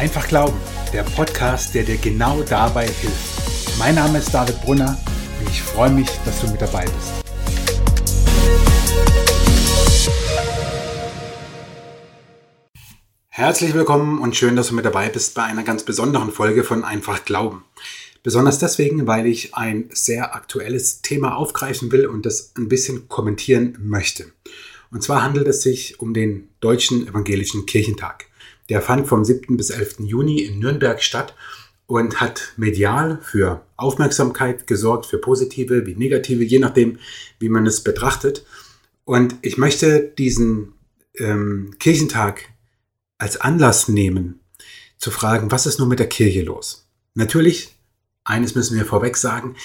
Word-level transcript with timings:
Einfach 0.00 0.28
Glauben, 0.28 0.56
der 0.94 1.02
Podcast, 1.02 1.74
der 1.74 1.82
dir 1.82 1.98
genau 1.98 2.42
dabei 2.42 2.86
hilft. 2.86 3.78
Mein 3.78 3.96
Name 3.96 4.16
ist 4.16 4.32
David 4.32 4.58
Brunner 4.62 4.98
und 5.38 5.50
ich 5.50 5.60
freue 5.60 5.90
mich, 5.90 6.08
dass 6.24 6.40
du 6.40 6.50
mit 6.50 6.62
dabei 6.62 6.86
bist. 6.86 7.22
Herzlich 13.28 13.74
willkommen 13.74 14.20
und 14.20 14.34
schön, 14.34 14.56
dass 14.56 14.68
du 14.68 14.74
mit 14.74 14.86
dabei 14.86 15.10
bist 15.10 15.34
bei 15.34 15.42
einer 15.42 15.64
ganz 15.64 15.84
besonderen 15.84 16.32
Folge 16.32 16.64
von 16.64 16.82
Einfach 16.82 17.26
Glauben. 17.26 17.66
Besonders 18.22 18.58
deswegen, 18.58 19.06
weil 19.06 19.26
ich 19.26 19.54
ein 19.54 19.90
sehr 19.92 20.34
aktuelles 20.34 21.02
Thema 21.02 21.36
aufgreifen 21.36 21.92
will 21.92 22.06
und 22.06 22.24
das 22.24 22.54
ein 22.56 22.70
bisschen 22.70 23.06
kommentieren 23.10 23.76
möchte. 23.82 24.32
Und 24.90 25.02
zwar 25.02 25.22
handelt 25.22 25.46
es 25.46 25.60
sich 25.60 26.00
um 26.00 26.14
den 26.14 26.48
Deutschen 26.60 27.06
Evangelischen 27.06 27.66
Kirchentag. 27.66 28.29
Der 28.70 28.80
fand 28.80 29.06
vom 29.06 29.24
7. 29.24 29.56
bis 29.56 29.68
11. 29.68 29.96
Juni 30.00 30.40
in 30.40 30.58
Nürnberg 30.58 31.02
statt 31.02 31.34
und 31.86 32.20
hat 32.20 32.54
medial 32.56 33.20
für 33.22 33.66
Aufmerksamkeit 33.76 34.66
gesorgt, 34.66 35.04
für 35.04 35.18
positive 35.18 35.86
wie 35.86 35.94
negative, 35.94 36.42
je 36.42 36.60
nachdem, 36.60 36.98
wie 37.38 37.48
man 37.48 37.66
es 37.66 37.82
betrachtet. 37.82 38.46
Und 39.04 39.34
ich 39.42 39.58
möchte 39.58 40.00
diesen 40.16 40.72
ähm, 41.18 41.74
Kirchentag 41.78 42.44
als 43.18 43.38
Anlass 43.38 43.88
nehmen, 43.88 44.40
zu 44.96 45.10
fragen, 45.10 45.50
was 45.50 45.66
ist 45.66 45.78
nun 45.78 45.88
mit 45.88 45.98
der 45.98 46.08
Kirche 46.08 46.42
los? 46.42 46.86
Natürlich, 47.14 47.76
eines 48.24 48.54
müssen 48.54 48.78
wir 48.78 48.86
vorweg 48.86 49.16
sagen, 49.16 49.56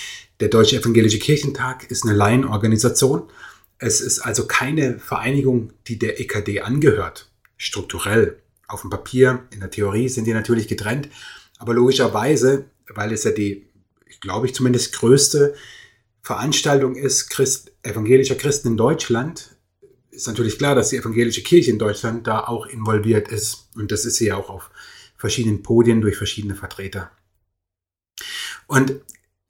der 0.42 0.50
Deutsche 0.50 0.78
Evangelische 0.78 1.20
Kirchentag 1.20 1.90
ist 1.90 2.04
eine 2.04 2.14
Laienorganisation 2.14 3.30
es 3.78 4.02
ist 4.02 4.20
also 4.20 4.48
keine 4.48 5.00
Vereinigung, 5.00 5.74
die 5.88 6.00
der 6.00 6.20
EKD 6.20 6.62
angehört, 6.62 7.30
strukturell. 7.58 8.42
Auf 8.68 8.82
dem 8.82 8.90
Papier, 8.90 9.48
in 9.52 9.60
der 9.60 9.70
Theorie 9.70 10.10
sind 10.10 10.26
die 10.26 10.34
natürlich 10.34 10.68
getrennt, 10.68 11.10
aber 11.58 11.74
logischerweise, 11.74 12.66
weil 12.88 13.12
es 13.12 13.24
ja 13.24 13.32
die, 13.32 13.68
glaube 14.22 14.48
ich 14.48 14.56
zumindest, 14.56 14.94
größte 14.94 15.56
Veranstaltung 16.22 16.96
ist 16.96 17.30
Christ, 17.30 17.72
evangelischer 17.84 18.36
Christen 18.36 18.70
in 18.70 18.78
Deutschland, 18.78 19.56
ist 20.10 20.28
natürlich 20.28 20.58
klar, 20.58 20.76
dass 20.76 20.90
die 20.90 20.98
evangelische 20.98 21.44
Kirche 21.44 21.72
in 21.72 21.80
Deutschland 21.80 22.26
da 22.26 22.46
auch 22.46 22.66
involviert 22.66 23.28
ist. 23.28 23.70
Und 23.76 23.92
das 23.92 24.06
ist 24.06 24.16
sie 24.16 24.28
ja 24.28 24.38
auch 24.38 24.50
auf 24.50 24.72
verschiedenen 25.18 25.62
Podien 25.62 26.02
durch 26.02 26.18
verschiedene 26.18 26.56
Vertreter. 26.56 27.12
Und 28.68 28.96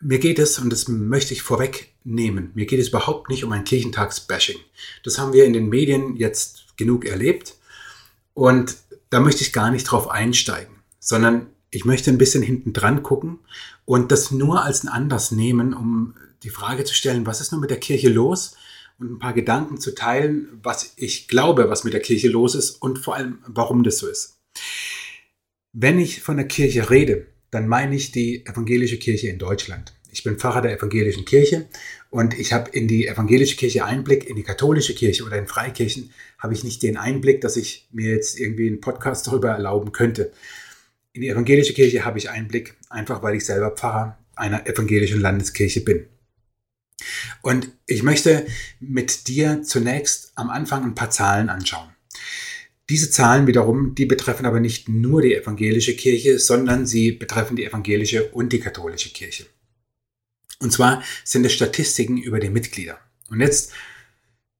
mir 0.01 0.19
geht 0.19 0.39
es, 0.39 0.59
und 0.59 0.69
das 0.71 0.87
möchte 0.87 1.33
ich 1.33 1.41
vorwegnehmen, 1.41 2.51
mir 2.53 2.65
geht 2.65 2.79
es 2.79 2.89
überhaupt 2.89 3.29
nicht 3.29 3.43
um 3.43 3.51
ein 3.51 3.63
Kirchentagsbashing. 3.63 4.59
Das 5.03 5.17
haben 5.17 5.33
wir 5.33 5.45
in 5.45 5.53
den 5.53 5.69
Medien 5.69 6.15
jetzt 6.17 6.77
genug 6.77 7.05
erlebt. 7.05 7.55
Und 8.33 8.75
da 9.09 9.19
möchte 9.19 9.43
ich 9.43 9.53
gar 9.53 9.71
nicht 9.71 9.85
drauf 9.85 10.09
einsteigen, 10.09 10.75
sondern 10.99 11.47
ich 11.69 11.85
möchte 11.85 12.09
ein 12.09 12.17
bisschen 12.17 12.43
hinten 12.43 12.73
dran 12.73 13.03
gucken 13.03 13.39
und 13.85 14.11
das 14.11 14.31
nur 14.31 14.63
als 14.63 14.81
einen 14.81 14.93
Anlass 14.93 15.31
nehmen, 15.31 15.73
um 15.73 16.15
die 16.43 16.49
Frage 16.49 16.83
zu 16.83 16.93
stellen, 16.93 17.25
was 17.25 17.41
ist 17.41 17.51
nun 17.51 17.61
mit 17.61 17.69
der 17.69 17.79
Kirche 17.79 18.09
los? 18.09 18.55
Und 18.97 19.11
ein 19.11 19.19
paar 19.19 19.33
Gedanken 19.33 19.77
zu 19.77 19.93
teilen, 19.93 20.47
was 20.63 20.93
ich 20.95 21.27
glaube, 21.27 21.69
was 21.69 21.83
mit 21.83 21.93
der 21.93 22.01
Kirche 22.01 22.29
los 22.29 22.55
ist 22.55 22.81
und 22.81 22.97
vor 22.97 23.15
allem, 23.15 23.39
warum 23.45 23.83
das 23.83 23.97
so 23.97 24.07
ist. 24.07 24.37
Wenn 25.73 25.99
ich 25.99 26.21
von 26.21 26.37
der 26.37 26.47
Kirche 26.47 26.89
rede, 26.89 27.27
dann 27.51 27.67
meine 27.67 27.95
ich 27.95 28.13
die 28.13 28.45
evangelische 28.45 28.97
Kirche 28.97 29.27
in 29.27 29.37
Deutschland. 29.37 29.93
Ich 30.11 30.23
bin 30.23 30.37
Pfarrer 30.37 30.61
der 30.61 30.77
evangelischen 30.77 31.25
Kirche 31.25 31.67
und 32.15 32.39
ich 32.39 32.53
habe 32.53 32.69
in 32.69 32.87
die 32.87 33.07
evangelische 33.07 33.57
Kirche 33.57 33.83
Einblick, 33.83 34.29
in 34.29 34.37
die 34.37 34.43
katholische 34.43 34.95
Kirche 34.95 35.25
oder 35.25 35.37
in 35.37 35.47
Freikirchen 35.47 36.11
habe 36.39 36.53
ich 36.53 36.63
nicht 36.63 36.81
den 36.81 36.95
Einblick, 36.95 37.41
dass 37.41 37.57
ich 37.57 37.89
mir 37.91 38.09
jetzt 38.09 38.39
irgendwie 38.39 38.67
einen 38.67 38.79
Podcast 38.79 39.27
darüber 39.27 39.49
erlauben 39.49 39.91
könnte. 39.91 40.31
In 41.11 41.23
die 41.23 41.27
evangelische 41.27 41.73
Kirche 41.73 42.05
habe 42.05 42.17
ich 42.17 42.29
Einblick, 42.29 42.75
einfach 42.89 43.21
weil 43.21 43.35
ich 43.35 43.43
selber 43.43 43.71
Pfarrer 43.71 44.17
einer 44.37 44.65
evangelischen 44.65 45.19
Landeskirche 45.19 45.81
bin. 45.81 46.05
Und 47.41 47.67
ich 47.85 48.01
möchte 48.01 48.47
mit 48.79 49.27
dir 49.27 49.63
zunächst 49.63 50.31
am 50.35 50.49
Anfang 50.49 50.85
ein 50.85 50.95
paar 50.95 51.09
Zahlen 51.09 51.49
anschauen. 51.49 51.89
Diese 52.89 53.11
Zahlen 53.11 53.45
wiederum, 53.45 53.93
die 53.93 54.05
betreffen 54.05 54.45
aber 54.45 54.61
nicht 54.61 54.87
nur 54.87 55.21
die 55.21 55.35
evangelische 55.35 55.97
Kirche, 55.97 56.39
sondern 56.39 56.85
sie 56.85 57.11
betreffen 57.11 57.57
die 57.57 57.65
evangelische 57.65 58.31
und 58.31 58.53
die 58.53 58.61
katholische 58.61 59.09
Kirche. 59.09 59.47
Und 60.59 60.71
zwar 60.71 61.03
sind 61.23 61.45
es 61.45 61.53
Statistiken 61.53 62.17
über 62.17 62.39
die 62.39 62.49
Mitglieder. 62.49 62.99
Und 63.29 63.41
jetzt, 63.41 63.71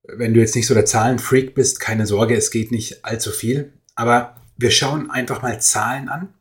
wenn 0.04 0.34
du 0.34 0.40
jetzt 0.40 0.56
nicht 0.56 0.68
so 0.68 0.74
der 0.74 0.86
Zahlenfreak 0.86 1.56
bist, 1.56 1.80
keine 1.80 2.06
Sorge, 2.06 2.36
es 2.36 2.52
geht 2.52 2.72
nicht 2.72 3.06
allzu 3.06 3.32
viel. 3.32 3.74
Aber 3.96 4.42
wir 4.58 4.72
schauen 4.72 5.10
einfach 5.10 5.42
mal 5.42 5.62
Zahlen 5.62 6.10
an, 6.10 6.34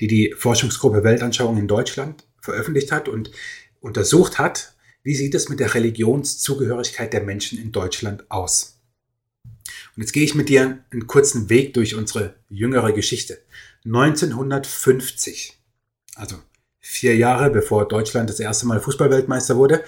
die 0.00 0.06
die 0.06 0.34
Forschungsgruppe 0.36 1.04
Weltanschauung 1.04 1.56
in 1.56 1.68
Deutschland 1.68 2.26
veröffentlicht 2.40 2.92
hat 2.92 3.08
und 3.08 3.30
untersucht 3.80 4.38
hat, 4.38 4.74
wie 5.02 5.14
sieht 5.14 5.34
es 5.34 5.48
mit 5.48 5.60
der 5.60 5.74
Religionszugehörigkeit 5.74 7.12
der 7.12 7.22
Menschen 7.22 7.58
in 7.58 7.72
Deutschland 7.72 8.28
aus. 8.30 8.80
Und 9.94 10.02
jetzt 10.02 10.12
gehe 10.12 10.24
ich 10.24 10.34
mit 10.34 10.48
dir 10.48 10.84
einen 10.90 11.06
kurzen 11.06 11.48
Weg 11.48 11.74
durch 11.74 11.94
unsere 11.94 12.34
jüngere 12.48 12.92
Geschichte. 12.92 13.38
1950, 13.84 15.58
also 16.16 16.36
vier 16.86 17.16
Jahre 17.16 17.50
bevor 17.50 17.88
Deutschland 17.88 18.30
das 18.30 18.40
erste 18.40 18.66
Mal 18.66 18.80
Fußballweltmeister 18.80 19.56
wurde, 19.56 19.84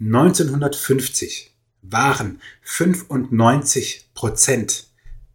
1950 0.00 1.52
waren 1.82 2.40
95 2.62 4.10
Prozent 4.14 4.86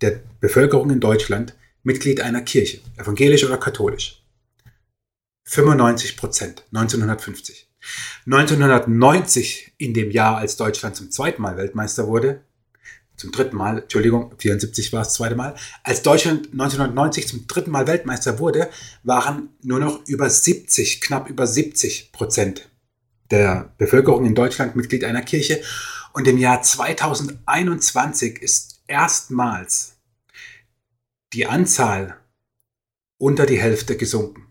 der 0.02 0.22
Bevölkerung 0.40 0.90
in 0.90 1.00
Deutschland 1.00 1.56
Mitglied 1.84 2.22
einer 2.22 2.42
Kirche, 2.42 2.80
evangelisch 2.98 3.44
oder 3.44 3.58
katholisch. 3.58 4.24
95 5.46 6.16
Prozent, 6.16 6.64
1950. 6.72 7.68
1990, 8.26 9.74
in 9.78 9.94
dem 9.94 10.12
Jahr, 10.12 10.38
als 10.38 10.56
Deutschland 10.56 10.96
zum 10.96 11.12
zweiten 11.12 11.42
Mal 11.42 11.58
Weltmeister 11.58 12.08
wurde, 12.08 12.42
zum 13.22 13.32
dritten 13.32 13.56
Mal, 13.56 13.84
Entschuldigung, 13.84 14.34
74 14.38 14.92
war 14.92 15.02
es 15.02 15.10
das 15.10 15.14
zweite 15.16 15.36
Mal, 15.36 15.56
als 15.84 16.02
Deutschland 16.02 16.52
1990 16.52 17.28
zum 17.28 17.48
dritten 17.48 17.70
Mal 17.72 17.86
Weltmeister 17.88 18.40
wurde, 18.40 18.70
waren 19.04 19.50
nur 19.62 19.80
noch 19.80 20.06
über 20.08 20.30
70, 20.30 21.02
knapp 21.02 21.30
über 21.30 21.46
70 21.46 22.12
Prozent 22.12 22.70
der 23.30 23.74
Bevölkerung 23.78 24.26
in 24.26 24.36
Deutschland 24.36 24.76
Mitglied 24.76 25.04
einer 25.04 25.22
Kirche. 25.22 25.62
Und 26.14 26.28
im 26.28 26.38
Jahr 26.38 26.64
2021 26.64 28.42
ist 28.42 28.82
erstmals 28.88 29.98
die 31.32 31.46
Anzahl 31.46 32.18
unter 33.18 33.46
die 33.46 33.62
Hälfte 33.62 33.96
gesunken. 33.96 34.48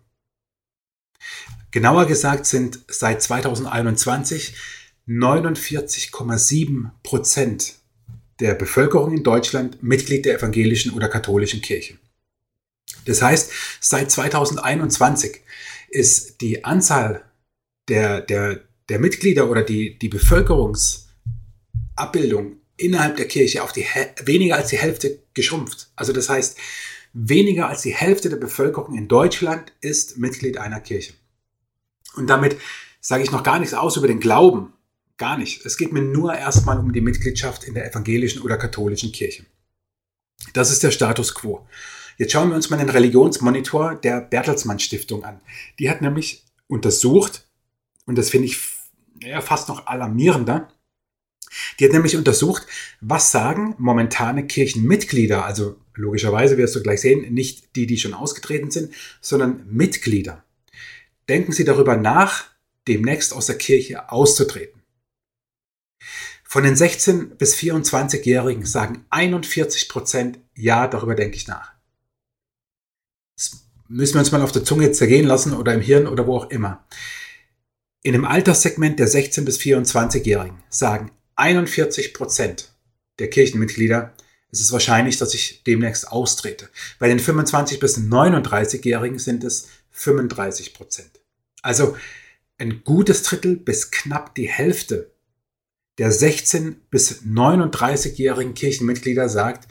Genauer 1.72 2.06
gesagt 2.06 2.46
sind 2.46 2.80
seit 2.88 3.20
2021 3.20 4.54
49,7 5.08 6.90
Prozent 7.02 7.79
der 8.40 8.54
Bevölkerung 8.54 9.16
in 9.16 9.22
Deutschland 9.22 9.82
Mitglied 9.82 10.24
der 10.24 10.38
evangelischen 10.38 10.92
oder 10.92 11.08
katholischen 11.08 11.60
Kirche. 11.60 11.98
Das 13.04 13.22
heißt, 13.22 13.52
seit 13.80 14.10
2021 14.10 15.40
ist 15.88 16.40
die 16.40 16.64
Anzahl 16.64 17.24
der, 17.88 18.20
der, 18.20 18.60
der 18.88 18.98
Mitglieder 18.98 19.48
oder 19.50 19.62
die, 19.62 19.98
die 19.98 20.08
Bevölkerungsabbildung 20.08 22.56
innerhalb 22.76 23.16
der 23.16 23.28
Kirche 23.28 23.62
auf 23.62 23.72
die 23.72 23.86
weniger 24.24 24.56
als 24.56 24.68
die 24.68 24.78
Hälfte 24.78 25.18
geschrumpft. 25.34 25.90
Also 25.96 26.12
das 26.12 26.28
heißt, 26.28 26.56
weniger 27.12 27.68
als 27.68 27.82
die 27.82 27.94
Hälfte 27.94 28.30
der 28.30 28.36
Bevölkerung 28.36 28.96
in 28.96 29.08
Deutschland 29.08 29.72
ist 29.80 30.18
Mitglied 30.18 30.58
einer 30.58 30.80
Kirche. 30.80 31.12
Und 32.14 32.28
damit 32.28 32.56
sage 33.00 33.22
ich 33.22 33.30
noch 33.30 33.42
gar 33.42 33.58
nichts 33.58 33.74
aus 33.74 33.96
über 33.96 34.08
den 34.08 34.20
Glauben 34.20 34.72
Gar 35.20 35.36
nicht. 35.36 35.66
Es 35.66 35.76
geht 35.76 35.92
mir 35.92 36.00
nur 36.00 36.34
erstmal 36.34 36.78
um 36.78 36.94
die 36.94 37.02
Mitgliedschaft 37.02 37.64
in 37.64 37.74
der 37.74 37.86
evangelischen 37.86 38.40
oder 38.40 38.56
katholischen 38.56 39.12
Kirche. 39.12 39.44
Das 40.54 40.70
ist 40.70 40.82
der 40.82 40.92
Status 40.92 41.34
quo. 41.34 41.68
Jetzt 42.16 42.32
schauen 42.32 42.48
wir 42.48 42.56
uns 42.56 42.70
mal 42.70 42.78
den 42.78 42.88
Religionsmonitor 42.88 43.96
der 43.96 44.22
Bertelsmann 44.22 44.78
Stiftung 44.78 45.22
an. 45.24 45.42
Die 45.78 45.90
hat 45.90 46.00
nämlich 46.00 46.46
untersucht, 46.68 47.46
und 48.06 48.16
das 48.16 48.30
finde 48.30 48.46
ich 48.46 48.62
ja, 49.22 49.42
fast 49.42 49.68
noch 49.68 49.86
alarmierender, 49.86 50.72
die 51.78 51.84
hat 51.84 51.92
nämlich 51.92 52.16
untersucht, 52.16 52.66
was 53.02 53.30
sagen 53.30 53.74
momentane 53.76 54.46
Kirchenmitglieder, 54.46 55.44
also 55.44 55.76
logischerweise 55.92 56.56
wirst 56.56 56.76
du 56.76 56.82
gleich 56.82 57.02
sehen, 57.02 57.30
nicht 57.34 57.76
die, 57.76 57.86
die 57.86 57.98
schon 57.98 58.14
ausgetreten 58.14 58.70
sind, 58.70 58.94
sondern 59.20 59.66
Mitglieder. 59.70 60.44
Denken 61.28 61.52
Sie 61.52 61.64
darüber 61.64 61.98
nach, 61.98 62.46
demnächst 62.88 63.34
aus 63.34 63.44
der 63.44 63.58
Kirche 63.58 64.10
auszutreten. 64.10 64.79
Von 66.52 66.64
den 66.64 66.74
16 66.74 67.36
bis 67.36 67.54
24-Jährigen 67.54 68.66
sagen 68.66 69.06
41 69.10 69.88
Prozent, 69.88 70.40
ja, 70.56 70.88
darüber 70.88 71.14
denke 71.14 71.36
ich 71.36 71.46
nach. 71.46 71.74
Das 73.36 73.62
müssen 73.86 74.14
wir 74.14 74.18
uns 74.18 74.32
mal 74.32 74.42
auf 74.42 74.50
der 74.50 74.64
Zunge 74.64 74.90
zergehen 74.90 75.28
lassen 75.28 75.54
oder 75.54 75.72
im 75.72 75.80
Hirn 75.80 76.08
oder 76.08 76.26
wo 76.26 76.38
auch 76.38 76.50
immer. 76.50 76.84
In 78.02 78.14
dem 78.14 78.24
Alterssegment 78.24 78.98
der 78.98 79.06
16 79.06 79.44
bis 79.44 79.60
24-Jährigen 79.60 80.60
sagen 80.70 81.12
41 81.36 82.14
Prozent 82.14 82.72
der 83.20 83.30
Kirchenmitglieder, 83.30 84.12
es 84.50 84.60
ist 84.60 84.72
wahrscheinlich, 84.72 85.18
dass 85.18 85.34
ich 85.34 85.62
demnächst 85.62 86.10
austrete. 86.10 86.68
Bei 86.98 87.06
den 87.06 87.20
25 87.20 87.78
bis 87.78 87.96
39-Jährigen 87.96 89.20
sind 89.20 89.44
es 89.44 89.68
35 89.92 90.74
Prozent. 90.74 91.20
Also 91.62 91.96
ein 92.58 92.82
gutes 92.82 93.22
Drittel 93.22 93.54
bis 93.54 93.92
knapp 93.92 94.34
die 94.34 94.48
Hälfte 94.48 95.12
der 96.00 96.10
16 96.10 96.80
bis 96.88 97.24
39-jährigen 97.24 98.54
Kirchenmitglieder 98.54 99.28
sagt, 99.28 99.70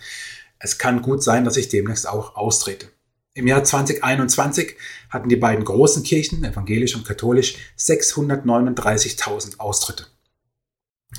es 0.59 0.77
kann 0.77 1.01
gut 1.01 1.23
sein, 1.23 1.43
dass 1.43 1.57
ich 1.57 1.69
demnächst 1.69 2.07
auch 2.07 2.35
austrete. 2.35 2.87
Im 3.33 3.47
Jahr 3.47 3.63
2021 3.63 4.75
hatten 5.09 5.27
die 5.27 5.37
beiden 5.37 5.65
großen 5.65 6.03
Kirchen, 6.03 6.43
evangelisch 6.43 6.95
und 6.95 7.03
katholisch, 7.03 7.55
639.000 7.79 9.57
Austritte. 9.57 10.05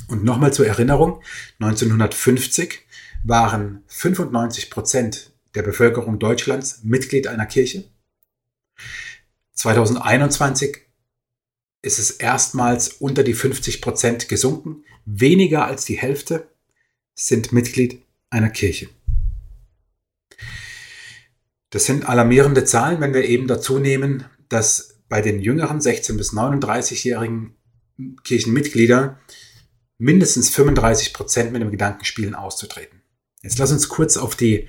Und 0.07 0.23
nochmal 0.23 0.53
zur 0.53 0.69
Erinnerung, 0.69 1.21
1950 1.59 2.87
waren 3.25 3.83
95 3.89 4.71
Prozent 4.71 5.33
der 5.57 5.65
Bevölkerung 5.65 6.21
Deutschlands 6.21 6.85
Mitglied 6.85 7.27
einer 7.27 7.47
Kirche. 7.47 7.83
2021 9.55 10.79
ist 11.83 11.99
es 11.99 12.13
erstmals 12.13 12.91
unter 12.91 13.25
die 13.25 13.35
50 13.35 13.83
Prozent 13.83 14.29
gesunken. 14.29 14.85
Weniger 15.05 15.65
als 15.65 15.85
die 15.85 15.99
Hälfte 15.99 16.49
sind 17.15 17.53
Mitglied 17.53 18.03
einer 18.31 18.51
Kirche. 18.51 18.89
Das 21.71 21.87
sind 21.87 22.09
alarmierende 22.09 22.65
Zahlen, 22.65 23.01
wenn 23.01 23.15
wir 23.15 23.25
eben 23.25 23.47
dazu 23.47 23.79
nehmen, 23.79 24.25
dass 24.49 25.01
bei 25.09 25.21
den 25.21 25.41
jüngeren 25.41 25.81
16- 25.81 26.17
bis 26.17 26.33
39-jährigen 26.33 27.57
Kirchenmitgliedern 28.25 29.19
mindestens 29.99 30.51
35 30.51 31.13
Prozent 31.13 31.53
mit 31.53 31.63
dem 31.63 31.71
Gedanken 31.71 32.05
spielen, 32.05 32.35
auszutreten. 32.35 33.03
Jetzt 33.43 33.59
lass 33.59 33.73
uns 33.73 33.89
kurz 33.89 34.17
auf 34.17 34.35
die 34.35 34.69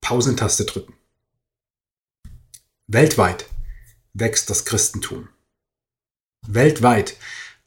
Pausentaste 0.00 0.64
drücken. 0.64 0.94
Weltweit 2.86 3.46
wächst 4.12 4.50
das 4.50 4.64
Christentum. 4.64 5.28
Weltweit 6.46 7.16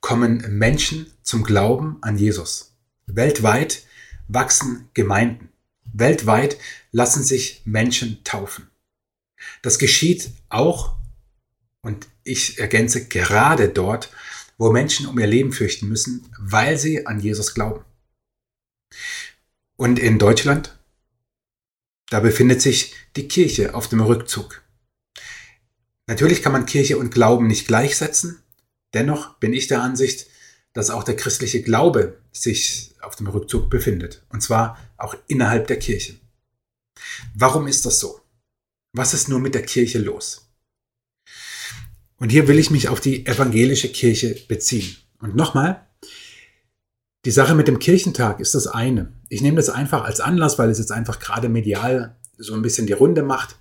kommen 0.02 0.58
Menschen 0.58 1.12
zum 1.24 1.44
Glauben 1.44 1.98
an 2.02 2.18
Jesus. 2.18 2.74
Weltweit 3.06 3.86
wachsen 4.28 4.90
Gemeinden. 4.94 5.50
Weltweit 5.94 6.58
lassen 6.92 7.24
sich 7.24 7.62
Menschen 7.66 8.24
taufen. 8.24 8.70
Das 9.62 9.80
geschieht 9.80 10.32
auch, 10.50 10.96
und 11.82 12.08
ich 12.24 12.60
ergänze 12.60 13.08
gerade 13.08 13.70
dort, 13.70 14.12
wo 14.58 14.72
Menschen 14.72 15.06
um 15.06 15.18
ihr 15.20 15.28
Leben 15.28 15.54
fürchten 15.54 15.88
müssen, 15.88 16.30
weil 16.38 16.78
sie 16.78 17.06
an 17.06 17.20
Jesus 17.20 17.54
glauben. 17.54 17.86
Und 19.78 20.00
in 20.00 20.18
Deutschland, 20.18 20.78
da 22.10 22.20
befindet 22.20 22.62
sich 22.62 22.96
die 23.16 23.28
Kirche 23.28 23.76
auf 23.76 23.88
dem 23.88 24.02
Rückzug. 24.02 24.64
Natürlich 26.08 26.42
kann 26.42 26.54
man 26.54 26.66
Kirche 26.66 26.98
und 26.98 27.14
Glauben 27.14 27.48
nicht 27.48 27.68
gleichsetzen. 27.68 28.42
Dennoch 28.94 29.36
bin 29.40 29.54
ich 29.54 29.68
der 29.68 29.82
Ansicht, 29.82 30.28
dass 30.74 30.90
auch 30.90 31.04
der 31.04 31.16
christliche 31.16 31.62
Glaube 31.62 32.22
sich 32.32 32.96
auf 33.02 33.16
dem 33.16 33.28
Rückzug 33.28 33.70
befindet. 33.70 34.24
Und 34.30 34.42
zwar 34.42 34.78
auch 34.98 35.16
innerhalb 35.28 35.68
der 35.68 35.80
Kirche. 35.80 36.16
Warum 37.34 37.68
ist 37.68 37.86
das 37.86 38.00
so? 38.00 38.22
Was 38.94 39.14
ist 39.14 39.30
nur 39.30 39.40
mit 39.40 39.56
der 39.56 39.64
Kirche 39.64 40.00
los? 40.00 40.50
Und 42.18 42.30
hier 42.30 42.48
will 42.48 42.58
ich 42.58 42.72
mich 42.72 42.90
auf 42.90 43.00
die 43.00 43.26
evangelische 43.26 43.90
Kirche 43.90 44.36
beziehen. 44.48 44.98
Und 45.20 45.36
nochmal, 45.36 45.88
die 47.26 47.32
Sache 47.32 47.56
mit 47.56 47.68
dem 47.68 47.80
Kirchentag 47.80 48.40
ist 48.40 48.56
das 48.56 48.68
eine. 48.68 49.14
Ich 49.30 49.42
nehme 49.42 49.58
das 49.58 49.70
einfach 49.70 50.04
als 50.04 50.20
Anlass, 50.20 50.58
weil 50.58 50.70
es 50.70 50.80
jetzt 50.80 50.92
einfach 50.92 51.20
gerade 51.20 51.50
medial 51.50 52.16
so 52.38 52.54
ein 52.54 52.62
bisschen 52.62 52.88
die 52.88 52.94
Runde 52.94 53.24
macht. 53.24 53.58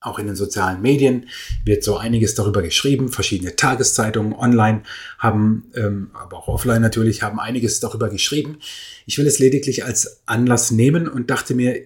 Auch 0.00 0.18
in 0.18 0.26
den 0.26 0.36
sozialen 0.36 0.82
Medien 0.82 1.28
wird 1.64 1.82
so 1.82 1.96
einiges 1.96 2.34
darüber 2.34 2.62
geschrieben. 2.62 3.08
Verschiedene 3.08 3.56
Tageszeitungen 3.56 4.34
online 4.34 4.82
haben, 5.18 5.70
ähm, 5.74 6.10
aber 6.14 6.38
auch 6.38 6.48
offline 6.48 6.82
natürlich, 6.82 7.22
haben 7.22 7.40
einiges 7.40 7.80
darüber 7.80 8.08
geschrieben. 8.08 8.58
Ich 9.06 9.18
will 9.18 9.26
es 9.26 9.38
lediglich 9.38 9.84
als 9.84 10.22
Anlass 10.26 10.70
nehmen 10.70 11.08
und 11.08 11.30
dachte 11.30 11.54
mir, 11.54 11.82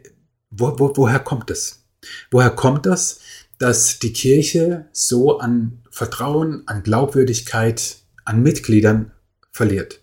wo, 0.51 0.79
wo, 0.79 0.93
woher 0.97 1.21
kommt 1.21 1.51
es? 1.51 1.85
Woher 2.31 2.51
kommt 2.51 2.87
das, 2.87 3.21
dass 3.59 3.99
die 3.99 4.13
Kirche 4.13 4.87
so 4.93 5.39
an 5.39 5.83
Vertrauen, 5.91 6.63
an 6.67 6.83
Glaubwürdigkeit, 6.83 7.99
an 8.25 8.43
Mitgliedern 8.43 9.13
verliert? 9.53 10.01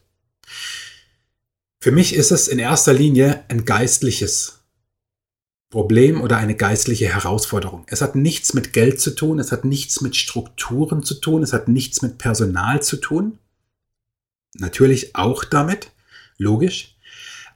Für 1.79 1.91
mich 1.91 2.15
ist 2.15 2.31
es 2.31 2.47
in 2.47 2.59
erster 2.59 2.93
Linie 2.93 3.43
ein 3.49 3.65
geistliches 3.65 4.56
Problem 5.69 6.21
oder 6.21 6.37
eine 6.37 6.55
geistliche 6.55 7.07
Herausforderung. 7.07 7.85
Es 7.87 8.01
hat 8.01 8.15
nichts 8.15 8.53
mit 8.53 8.71
Geld 8.71 9.01
zu 9.01 9.11
tun, 9.11 9.37
es 9.39 9.51
hat 9.51 9.65
nichts 9.65 9.99
mit 10.01 10.15
Strukturen 10.15 11.03
zu 11.03 11.15
tun, 11.15 11.43
es 11.43 11.51
hat 11.51 11.67
nichts 11.67 12.01
mit 12.01 12.17
Personal 12.17 12.81
zu 12.81 12.97
tun. 12.97 13.39
Natürlich 14.53 15.15
auch 15.15 15.43
damit, 15.43 15.91
logisch. 16.37 16.95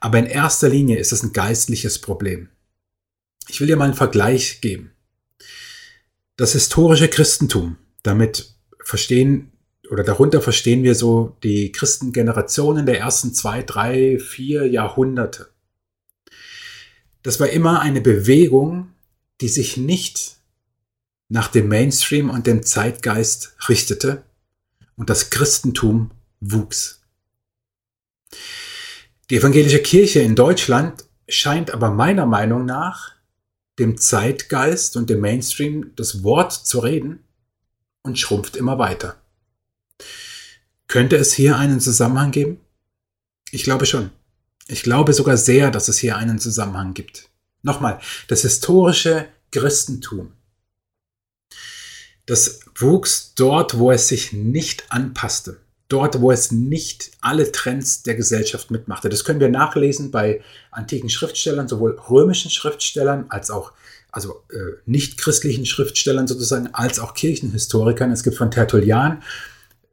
Aber 0.00 0.18
in 0.18 0.26
erster 0.26 0.68
Linie 0.68 0.98
ist 0.98 1.12
es 1.12 1.22
ein 1.22 1.32
geistliches 1.32 2.00
Problem. 2.00 2.48
Ich 3.48 3.60
will 3.60 3.66
dir 3.66 3.76
mal 3.76 3.86
einen 3.86 3.94
Vergleich 3.94 4.60
geben. 4.60 4.92
Das 6.36 6.52
historische 6.52 7.08
Christentum, 7.08 7.76
damit 8.02 8.54
verstehen 8.84 9.52
oder 9.90 10.04
darunter 10.04 10.40
verstehen 10.40 10.82
wir 10.82 10.94
so 10.94 11.36
die 11.42 11.70
Christengenerationen 11.70 12.86
der 12.86 12.98
ersten 12.98 13.34
zwei, 13.34 13.62
drei, 13.62 14.18
vier 14.18 14.66
Jahrhunderte. 14.66 15.51
Das 17.22 17.38
war 17.40 17.48
immer 17.48 17.80
eine 17.80 18.00
Bewegung, 18.00 18.92
die 19.40 19.48
sich 19.48 19.76
nicht 19.76 20.36
nach 21.28 21.48
dem 21.48 21.68
Mainstream 21.68 22.30
und 22.30 22.46
dem 22.46 22.62
Zeitgeist 22.62 23.54
richtete 23.68 24.22
und 24.96 25.08
das 25.08 25.30
Christentum 25.30 26.10
wuchs. 26.40 27.00
Die 29.30 29.36
evangelische 29.36 29.80
Kirche 29.80 30.20
in 30.20 30.34
Deutschland 30.34 31.04
scheint 31.28 31.70
aber 31.70 31.90
meiner 31.90 32.26
Meinung 32.26 32.66
nach 32.66 33.12
dem 33.78 33.96
Zeitgeist 33.96 34.96
und 34.96 35.08
dem 35.08 35.20
Mainstream 35.20 35.92
das 35.96 36.22
Wort 36.22 36.52
zu 36.52 36.80
reden 36.80 37.20
und 38.02 38.18
schrumpft 38.18 38.56
immer 38.56 38.78
weiter. 38.78 39.16
Könnte 40.88 41.16
es 41.16 41.32
hier 41.32 41.56
einen 41.56 41.80
Zusammenhang 41.80 42.32
geben? 42.32 42.60
Ich 43.50 43.64
glaube 43.64 43.86
schon. 43.86 44.10
Ich 44.68 44.82
glaube 44.82 45.12
sogar 45.12 45.36
sehr, 45.36 45.70
dass 45.70 45.88
es 45.88 45.98
hier 45.98 46.16
einen 46.16 46.38
Zusammenhang 46.38 46.94
gibt. 46.94 47.28
Nochmal, 47.62 48.00
das 48.28 48.42
historische 48.42 49.26
Christentum, 49.50 50.32
das 52.26 52.60
wuchs 52.76 53.34
dort, 53.34 53.78
wo 53.78 53.90
es 53.90 54.08
sich 54.08 54.32
nicht 54.32 54.90
anpasste 54.90 55.60
dort, 55.92 56.20
wo 56.20 56.32
es 56.32 56.50
nicht 56.50 57.10
alle 57.20 57.52
Trends 57.52 58.02
der 58.02 58.14
Gesellschaft 58.14 58.70
mitmachte. 58.70 59.10
Das 59.10 59.24
können 59.24 59.40
wir 59.40 59.50
nachlesen 59.50 60.10
bei 60.10 60.42
antiken 60.70 61.10
Schriftstellern, 61.10 61.68
sowohl 61.68 62.00
römischen 62.08 62.50
Schriftstellern 62.50 63.26
als 63.28 63.50
auch 63.50 63.72
also 64.10 64.42
äh, 64.50 64.78
nicht 64.84 65.18
christlichen 65.18 65.64
Schriftstellern 65.64 66.26
sozusagen, 66.26 66.68
als 66.72 66.98
auch 66.98 67.14
Kirchenhistorikern. 67.14 68.10
Es 68.10 68.22
gibt 68.22 68.36
von 68.36 68.50
Tertullian, 68.50 69.22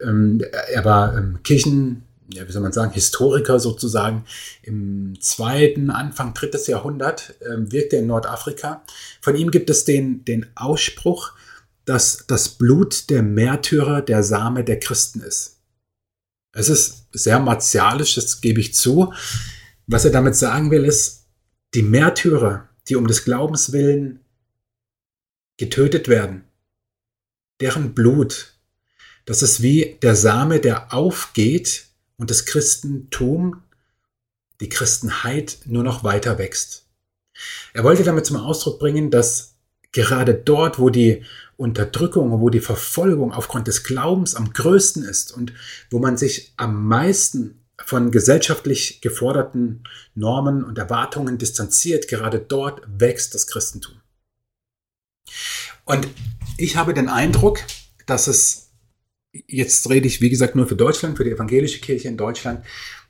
ähm, 0.02 0.42
er 0.72 0.86
war 0.86 1.18
ähm, 1.18 1.40
Kirchen, 1.44 2.04
ja, 2.32 2.48
wie 2.48 2.52
soll 2.52 2.62
man 2.62 2.72
sagen, 2.72 2.94
Historiker 2.94 3.60
sozusagen 3.60 4.26
im 4.62 5.20
zweiten, 5.20 5.90
Anfang 5.90 6.34
drittes 6.34 6.68
Jahrhundert, 6.68 7.36
ähm, 7.50 7.72
wirkte 7.72 7.98
in 7.98 8.08
Nordafrika. 8.08 8.84
Von 9.22 9.36
ihm 9.36 9.52
gibt 9.52 9.70
es 9.70 9.86
den, 9.86 10.24
den 10.26 10.46
Ausspruch, 10.56 11.34
dass 11.86 12.26
das 12.28 12.50
Blut 12.50 13.10
der 13.10 13.24
Märtyrer 13.24 14.02
der 14.02 14.24
Same 14.24 14.64
der 14.64 14.80
Christen 14.80 15.22
ist. 15.22 15.60
Es 16.52 16.70
ist 16.70 17.08
sehr 17.12 17.40
martialisch, 17.40 18.16
das 18.16 18.42
gebe 18.42 18.60
ich 18.60 18.76
zu. 18.76 19.14
Was 19.88 20.06
er 20.06 20.12
damit 20.12 20.36
sagen 20.36 20.72
will, 20.72 20.86
ist, 20.86 21.26
die 21.74 21.84
Märtyrer, 21.84 22.70
die 22.88 22.96
um 22.96 23.08
des 23.08 23.24
Glaubens 23.24 23.72
willen 23.72 24.20
getötet 25.58 26.08
werden, 26.08 26.46
deren 27.60 27.94
Blut, 27.94 28.54
das 29.26 29.42
ist 29.42 29.62
wie 29.62 29.98
der 30.02 30.16
Same, 30.16 30.60
der 30.60 30.94
aufgeht 30.94 31.89
und 32.20 32.30
das 32.30 32.46
Christentum, 32.46 33.64
die 34.62 34.70
Christenheit 34.70 35.60
nur 35.66 35.84
noch 35.84 36.04
weiter 36.04 36.38
wächst. 36.38 36.86
Er 37.74 37.84
wollte 37.84 38.04
damit 38.04 38.26
zum 38.26 38.38
Ausdruck 38.38 38.80
bringen, 38.80 39.10
dass 39.10 39.56
gerade 39.92 40.36
dort, 40.36 40.78
wo 40.78 40.90
die 40.90 41.24
Unterdrückung, 41.58 42.40
wo 42.40 42.50
die 42.50 42.60
Verfolgung 42.60 43.34
aufgrund 43.34 43.68
des 43.68 43.84
Glaubens 43.84 44.36
am 44.36 44.54
größten 44.54 45.04
ist 45.04 45.32
und 45.32 45.54
wo 45.90 46.00
man 46.00 46.18
sich 46.18 46.54
am 46.58 46.86
meisten 46.88 47.66
von 47.86 48.12
gesellschaftlich 48.12 49.02
geforderten 49.02 49.84
Normen 50.14 50.64
und 50.64 50.78
Erwartungen 50.78 51.38
distanziert, 51.38 52.08
gerade 52.08 52.40
dort 52.40 52.82
wächst 52.88 53.34
das 53.34 53.48
Christentum. 53.48 53.96
Und 55.86 56.08
ich 56.58 56.76
habe 56.76 56.94
den 56.94 57.10
Eindruck, 57.10 57.60
dass 58.06 58.28
es, 58.28 58.69
jetzt 59.32 59.90
rede 59.90 60.08
ich 60.08 60.22
wie 60.22 60.30
gesagt 60.30 60.56
nur 60.56 60.68
für 60.68 60.76
Deutschland, 60.76 61.18
für 61.18 61.24
die 61.24 61.32
evangelische 61.32 61.80
Kirche 61.80 62.08
in 62.08 62.18
Deutschland, 62.18 62.66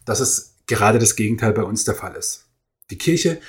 dass 0.06 0.20
es 0.20 0.56
gerade 0.68 1.00
das 1.00 1.16
Gegenteil 1.16 1.54
bei 1.54 1.64
uns 1.64 1.84
der 1.84 1.96
Fall 1.96 2.16
ist. 2.16 2.48
Die 2.92 2.98
Kirche 2.98 3.40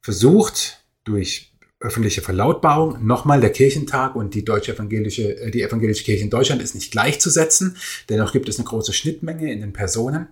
versucht 0.00 0.84
durch 1.04 1.52
öffentliche 1.80 2.22
Verlautbarung 2.22 3.04
nochmal 3.06 3.40
der 3.40 3.52
Kirchentag 3.52 4.16
und 4.16 4.34
die 4.34 4.44
deutsche 4.44 4.74
evangelische, 4.74 5.36
äh, 5.38 5.50
die 5.50 5.62
evangelische 5.62 6.04
Kirche 6.04 6.24
in 6.24 6.30
Deutschland 6.30 6.62
ist 6.62 6.74
nicht 6.74 6.90
gleichzusetzen. 6.90 7.76
Dennoch 8.08 8.32
gibt 8.32 8.48
es 8.48 8.58
eine 8.58 8.66
große 8.66 8.92
Schnittmenge 8.92 9.52
in 9.52 9.60
den 9.60 9.72
Personen. 9.72 10.28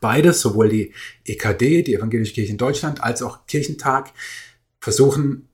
Beides, 0.00 0.40
sowohl 0.40 0.68
die 0.68 0.92
EKD, 1.26 1.82
die 1.82 1.94
Evangelische 1.94 2.32
Kirche 2.32 2.52
in 2.52 2.58
Deutschland, 2.58 3.02
als 3.02 3.20
auch 3.20 3.46
Kirchentag, 3.46 4.12
versuchen 4.80 5.48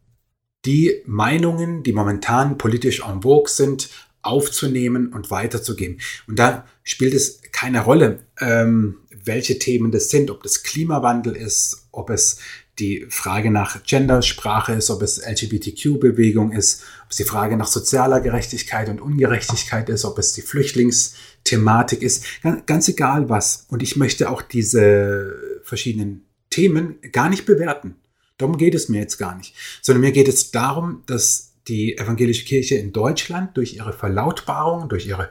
die 0.64 1.02
Meinungen, 1.06 1.82
die 1.82 1.92
momentan 1.92 2.58
politisch 2.58 3.00
en 3.00 3.22
vogue 3.22 3.48
sind, 3.48 3.88
aufzunehmen 4.22 5.12
und 5.12 5.30
weiterzugeben. 5.30 6.00
Und 6.26 6.38
da 6.38 6.66
spielt 6.82 7.14
es 7.14 7.40
keine 7.52 7.80
Rolle, 7.80 8.20
ähm, 8.40 8.98
welche 9.24 9.58
Themen 9.58 9.90
das 9.90 10.08
sind, 10.08 10.30
ob 10.30 10.42
das 10.42 10.62
Klimawandel 10.62 11.36
ist, 11.36 11.88
ob 11.92 12.10
es 12.10 12.38
die 12.78 13.06
Frage 13.10 13.50
nach 13.50 13.82
Gendersprache 13.84 14.72
ist, 14.72 14.90
ob 14.90 15.02
es 15.02 15.18
LGBTQ-Bewegung 15.18 16.52
ist, 16.52 16.82
ob 17.04 17.10
es 17.10 17.16
die 17.18 17.24
Frage 17.24 17.56
nach 17.56 17.66
sozialer 17.66 18.20
Gerechtigkeit 18.20 18.88
und 18.88 19.00
Ungerechtigkeit 19.00 19.88
ist, 19.90 20.04
ob 20.04 20.18
es 20.18 20.32
die 20.32 20.42
Flüchtlingsthematik 20.42 22.02
ist, 22.02 22.24
ganz, 22.42 22.64
ganz 22.66 22.88
egal 22.88 23.28
was. 23.28 23.66
Und 23.68 23.82
ich 23.82 23.96
möchte 23.96 24.30
auch 24.30 24.40
diese 24.40 25.60
verschiedenen 25.62 26.24
Themen 26.48 26.98
gar 27.12 27.28
nicht 27.28 27.44
bewerten. 27.44 27.96
Darum 28.38 28.56
geht 28.56 28.74
es 28.74 28.88
mir 28.88 29.00
jetzt 29.00 29.18
gar 29.18 29.36
nicht, 29.36 29.54
sondern 29.82 30.00
mir 30.00 30.12
geht 30.12 30.28
es 30.28 30.50
darum, 30.50 31.02
dass 31.04 31.49
die 31.70 31.96
evangelische 31.96 32.44
Kirche 32.44 32.74
in 32.74 32.92
Deutschland 32.92 33.56
durch 33.56 33.74
ihre 33.74 33.92
Verlautbarung, 33.92 34.88
durch 34.88 35.06
ihre 35.06 35.30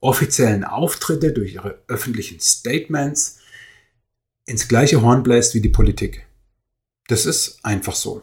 offiziellen 0.00 0.64
Auftritte, 0.64 1.32
durch 1.32 1.54
ihre 1.54 1.82
öffentlichen 1.86 2.40
Statements 2.40 3.38
ins 4.44 4.68
gleiche 4.68 5.00
Horn 5.02 5.22
bläst 5.22 5.54
wie 5.54 5.60
die 5.60 5.68
Politik. 5.68 6.26
Das 7.08 7.24
ist 7.24 7.64
einfach 7.64 7.94
so. 7.94 8.22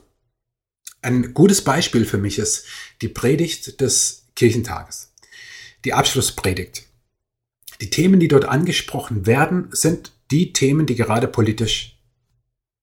Ein 1.01 1.33
gutes 1.33 1.61
Beispiel 1.61 2.05
für 2.05 2.17
mich 2.17 2.37
ist 2.37 2.65
die 3.01 3.07
Predigt 3.07 3.81
des 3.81 4.27
Kirchentages, 4.35 5.13
die 5.85 5.93
Abschlusspredigt. 5.93 6.87
Die 7.81 7.89
Themen, 7.89 8.19
die 8.19 8.27
dort 8.27 8.45
angesprochen 8.45 9.25
werden, 9.25 9.69
sind 9.71 10.11
die 10.31 10.53
Themen, 10.53 10.85
die 10.85 10.95
gerade 10.95 11.27
politisch 11.27 11.97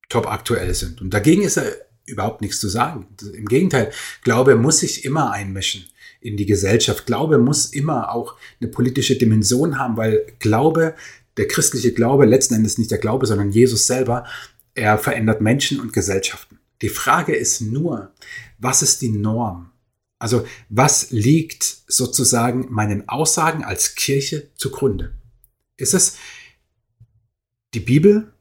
top 0.08 0.26
aktuell 0.26 0.74
sind. 0.74 1.00
Und 1.00 1.10
dagegen 1.10 1.42
ist 1.42 1.56
er 1.56 1.89
überhaupt 2.10 2.40
nichts 2.40 2.60
zu 2.60 2.68
sagen. 2.68 3.06
Im 3.32 3.46
Gegenteil, 3.46 3.90
Glaube 4.22 4.56
muss 4.56 4.78
sich 4.80 5.04
immer 5.04 5.32
einmischen 5.32 5.86
in 6.20 6.36
die 6.36 6.46
Gesellschaft. 6.46 7.06
Glaube 7.06 7.38
muss 7.38 7.66
immer 7.66 8.12
auch 8.12 8.36
eine 8.60 8.70
politische 8.70 9.16
Dimension 9.16 9.78
haben, 9.78 9.96
weil 9.96 10.26
Glaube, 10.38 10.94
der 11.36 11.48
christliche 11.48 11.92
Glaube, 11.92 12.26
letzten 12.26 12.54
Endes 12.54 12.76
nicht 12.76 12.90
der 12.90 12.98
Glaube, 12.98 13.26
sondern 13.26 13.50
Jesus 13.50 13.86
selber, 13.86 14.26
er 14.74 14.98
verändert 14.98 15.40
Menschen 15.40 15.80
und 15.80 15.92
Gesellschaften. 15.92 16.58
Die 16.82 16.88
Frage 16.88 17.34
ist 17.34 17.60
nur, 17.60 18.12
was 18.58 18.82
ist 18.82 19.02
die 19.02 19.10
Norm? 19.10 19.70
Also 20.18 20.46
was 20.68 21.10
liegt 21.10 21.64
sozusagen 21.86 22.66
meinen 22.70 23.08
Aussagen 23.08 23.64
als 23.64 23.94
Kirche 23.94 24.50
zugrunde? 24.54 25.14
Ist 25.76 25.94
es 25.94 26.16
die 27.72 27.80
Bibel 27.80 28.32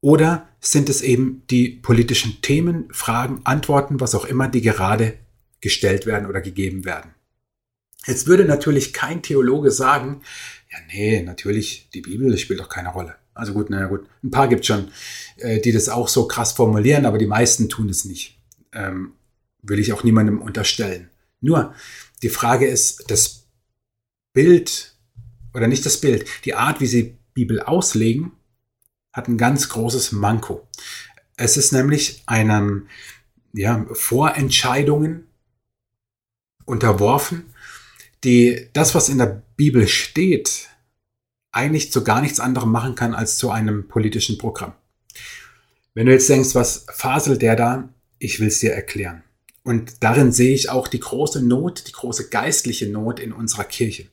oder 0.00 0.48
sind 0.66 0.88
es 0.88 1.02
eben 1.02 1.42
die 1.50 1.68
politischen 1.68 2.40
Themen, 2.40 2.88
Fragen, 2.90 3.40
Antworten, 3.44 4.00
was 4.00 4.14
auch 4.14 4.24
immer, 4.24 4.48
die 4.48 4.62
gerade 4.62 5.14
gestellt 5.60 6.06
werden 6.06 6.26
oder 6.26 6.40
gegeben 6.40 6.84
werden? 6.84 7.14
Jetzt 8.06 8.26
würde 8.26 8.44
natürlich 8.44 8.92
kein 8.92 9.22
Theologe 9.22 9.70
sagen, 9.70 10.22
ja, 10.70 10.78
nee, 10.92 11.22
natürlich, 11.22 11.88
die 11.94 12.00
Bibel 12.00 12.36
spielt 12.38 12.60
doch 12.60 12.68
keine 12.68 12.90
Rolle. 12.90 13.14
Also 13.34 13.52
gut, 13.52 13.70
naja 13.70 13.86
gut, 13.86 14.06
ein 14.22 14.30
paar 14.30 14.48
gibt 14.48 14.64
schon, 14.64 14.88
äh, 15.36 15.60
die 15.60 15.72
das 15.72 15.88
auch 15.88 16.08
so 16.08 16.28
krass 16.28 16.52
formulieren, 16.52 17.06
aber 17.06 17.18
die 17.18 17.26
meisten 17.26 17.68
tun 17.68 17.88
es 17.88 18.04
nicht. 18.04 18.38
Ähm, 18.72 19.12
will 19.62 19.78
ich 19.78 19.92
auch 19.92 20.04
niemandem 20.04 20.40
unterstellen. 20.40 21.10
Nur, 21.40 21.74
die 22.22 22.28
Frage 22.28 22.66
ist, 22.66 23.10
das 23.10 23.46
Bild, 24.32 24.94
oder 25.52 25.66
nicht 25.66 25.84
das 25.84 26.00
Bild, 26.00 26.26
die 26.44 26.54
Art, 26.54 26.80
wie 26.80 26.86
sie 26.86 27.18
Bibel 27.34 27.60
auslegen, 27.60 28.32
hat 29.14 29.28
ein 29.28 29.38
ganz 29.38 29.70
großes 29.70 30.12
Manko. 30.12 30.66
Es 31.36 31.56
ist 31.56 31.72
nämlich 31.72 32.22
einem 32.26 32.88
ja, 33.54 33.86
Vorentscheidungen 33.92 35.26
unterworfen, 36.66 37.54
die 38.24 38.68
das, 38.72 38.94
was 38.94 39.08
in 39.08 39.18
der 39.18 39.42
Bibel 39.56 39.86
steht, 39.86 40.68
eigentlich 41.52 41.92
zu 41.92 42.02
gar 42.02 42.20
nichts 42.20 42.40
anderem 42.40 42.72
machen 42.72 42.96
kann 42.96 43.14
als 43.14 43.38
zu 43.38 43.50
einem 43.50 43.86
politischen 43.86 44.36
Programm. 44.36 44.74
Wenn 45.94 46.06
du 46.06 46.12
jetzt 46.12 46.28
denkst, 46.28 46.56
was 46.56 46.86
faselt 46.92 47.42
der 47.42 47.54
da? 47.54 47.88
Ich 48.18 48.40
will 48.40 48.48
es 48.48 48.58
dir 48.58 48.72
erklären. 48.72 49.22
Und 49.62 50.02
darin 50.02 50.32
sehe 50.32 50.54
ich 50.54 50.68
auch 50.68 50.88
die 50.88 50.98
große 50.98 51.40
Not, 51.42 51.86
die 51.86 51.92
große 51.92 52.28
geistliche 52.30 52.88
Not 52.88 53.20
in 53.20 53.32
unserer 53.32 53.64
Kirche. 53.64 54.08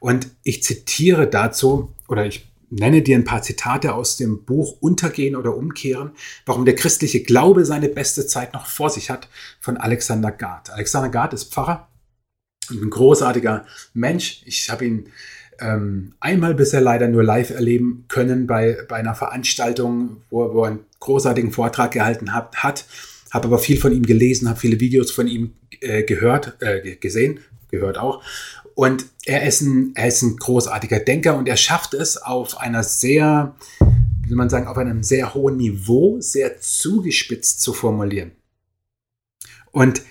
Und 0.00 0.28
ich 0.42 0.62
zitiere 0.62 1.28
dazu, 1.28 1.94
oder 2.08 2.26
ich 2.26 2.50
nenne 2.70 3.02
dir 3.02 3.16
ein 3.16 3.24
paar 3.24 3.42
Zitate 3.42 3.94
aus 3.94 4.16
dem 4.16 4.44
Buch 4.44 4.76
Untergehen 4.80 5.36
oder 5.36 5.56
Umkehren, 5.56 6.12
warum 6.46 6.64
der 6.64 6.74
christliche 6.74 7.22
Glaube 7.22 7.64
seine 7.64 7.88
beste 7.88 8.26
Zeit 8.26 8.52
noch 8.54 8.66
vor 8.66 8.90
sich 8.90 9.10
hat, 9.10 9.28
von 9.60 9.76
Alexander 9.76 10.30
Gard. 10.30 10.70
Alexander 10.70 11.08
Gard 11.08 11.32
ist 11.32 11.52
Pfarrer, 11.52 11.88
ein 12.70 12.90
großartiger 12.90 13.64
Mensch. 13.94 14.42
Ich 14.44 14.70
habe 14.70 14.84
ihn 14.84 15.08
ähm, 15.60 16.14
einmal 16.20 16.54
bisher 16.54 16.80
leider 16.80 17.08
nur 17.08 17.24
live 17.24 17.50
erleben 17.50 18.04
können 18.08 18.46
bei, 18.46 18.78
bei 18.88 18.96
einer 18.96 19.14
Veranstaltung, 19.14 20.22
wo, 20.30 20.52
wo 20.52 20.64
er 20.64 20.70
einen 20.70 20.80
großartigen 21.00 21.52
Vortrag 21.52 21.92
gehalten 21.92 22.34
hat, 22.34 22.56
hat 22.56 22.84
habe 23.30 23.48
aber 23.48 23.58
viel 23.58 23.78
von 23.78 23.92
ihm 23.92 24.04
gelesen, 24.04 24.48
habe 24.48 24.58
viele 24.58 24.80
Videos 24.80 25.10
von 25.10 25.28
ihm 25.28 25.54
äh, 25.80 26.02
gehört, 26.02 26.56
äh, 26.60 26.96
gesehen, 26.96 27.40
gehört 27.70 27.98
auch. 27.98 28.22
Und 28.78 29.06
er 29.24 29.44
ist, 29.44 29.60
ein, 29.60 29.90
er 29.96 30.06
ist 30.06 30.22
ein 30.22 30.36
großartiger 30.36 31.00
Denker 31.00 31.36
und 31.36 31.48
er 31.48 31.56
schafft 31.56 31.94
es 31.94 32.16
auf 32.16 32.58
einer 32.58 32.84
sehr, 32.84 33.56
wie 33.80 34.28
soll 34.28 34.36
man 34.36 34.50
sagen, 34.50 34.68
auf 34.68 34.76
einem 34.76 35.02
sehr 35.02 35.34
hohen 35.34 35.56
Niveau, 35.56 36.20
sehr 36.20 36.60
zugespitzt 36.60 37.60
zu 37.60 37.72
formulieren. 37.72 38.30
Und 39.72 40.02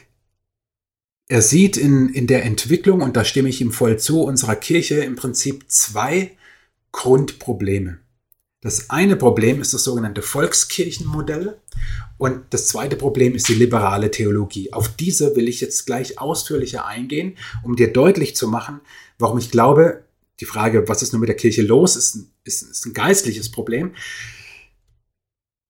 er 1.30 1.42
sieht 1.42 1.78
in, 1.78 2.10
in 2.10 2.28
der 2.28 2.44
Entwicklung, 2.44 3.00
und 3.00 3.16
da 3.16 3.24
stimme 3.24 3.48
ich 3.48 3.62
ihm 3.62 3.72
voll 3.72 4.00
zu, 4.00 4.24
unserer 4.24 4.58
Kirche 4.58 4.96
im 4.96 5.16
Prinzip 5.16 5.72
zwei 5.72 6.36
Grundprobleme. 6.92 8.00
Das 8.62 8.90
eine 8.90 9.16
Problem 9.16 9.62
ist 9.62 9.74
das 9.74 9.84
sogenannte 9.84 10.24
Volkskirchenmodell 10.24 11.60
und 12.18 12.42
das 12.50 12.68
zweite 12.68 12.96
Problem 12.96 13.36
ist 13.36 13.48
die 13.50 13.54
liberale 13.54 14.10
Theologie. 14.10 14.74
Auf 14.74 14.90
diese 14.96 15.36
will 15.36 15.48
ich 15.48 15.62
jetzt 15.62 15.86
gleich 15.86 16.20
ausführlicher 16.20 16.86
eingehen, 16.86 17.38
um 17.64 17.76
dir 17.76 17.94
deutlich 17.94 18.36
zu 18.36 18.48
machen, 18.48 18.82
warum 19.20 19.38
ich 19.38 19.52
glaube, 19.52 20.04
die 20.40 20.46
Frage, 20.46 20.88
was 20.88 21.04
ist 21.04 21.14
nun 21.14 21.20
mit 21.20 21.30
der 21.30 21.36
Kirche 21.36 21.62
los, 21.62 21.96
ist 21.96 22.16
ein, 22.16 22.32
ist, 22.44 22.64
ist 22.64 22.86
ein 22.86 22.94
geistliches 22.94 23.52
Problem. 23.52 23.94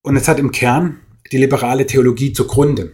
Und 0.01 0.15
es 0.15 0.29
hat 0.29 0.39
im 0.39 0.51
Kern 0.51 1.01
die 1.31 1.37
liberale 1.37 1.85
Theologie 1.85 2.31
zugrunde. 2.31 2.93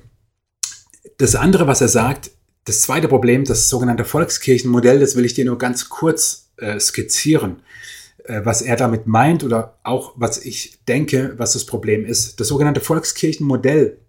Das 1.18 1.36
andere, 1.36 1.68
was 1.68 1.82
er 1.82 1.88
sagt, 1.88 2.32
das 2.66 2.82
zweite 2.82 3.08
Problem, 3.08 3.44
das 3.44 3.70
sogenannte 3.70 4.06
Volkskirchenmodell, 4.06 5.00
das 5.00 5.16
will 5.16 5.26
ich 5.26 5.36
dir 5.36 5.46
nur 5.46 5.58
ganz 5.58 5.90
kurz 5.90 6.52
äh, 6.58 6.80
skizzieren, 6.80 7.62
was 8.44 8.62
er 8.62 8.76
damit 8.76 9.08
meint 9.08 9.44
oder 9.44 9.80
auch 9.84 10.14
was 10.16 10.44
ich 10.44 10.84
denke, 10.86 11.34
was 11.38 11.54
das 11.54 11.66
Problem 11.66 12.06
ist. 12.06 12.40
Das 12.40 12.48
sogenannte 12.48 12.82
Volkskirchenmodell, 12.82 14.00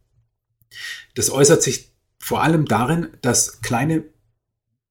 das 1.15 1.31
äußert 1.31 1.63
sich 1.63 1.93
vor 2.19 2.43
allem 2.43 2.67
darin, 2.67 3.09
dass 3.23 3.61
kleine 3.61 4.05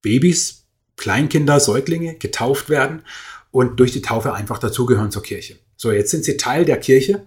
Babys, 0.02 0.66
Kleinkinder, 0.98 1.60
Säuglinge 1.60 2.16
getauft 2.16 2.70
werden 2.70 3.04
und 3.52 3.80
durch 3.80 3.92
die 3.92 4.02
Taufe 4.02 4.34
einfach 4.34 4.60
dazugehören 4.60 5.12
zur 5.12 5.24
Kirche. 5.24 5.58
So, 5.76 5.92
jetzt 5.92 6.12
sind 6.12 6.26
sie 6.26 6.38
Teil 6.38 6.66
der 6.66 6.78
Kirche, 6.80 7.26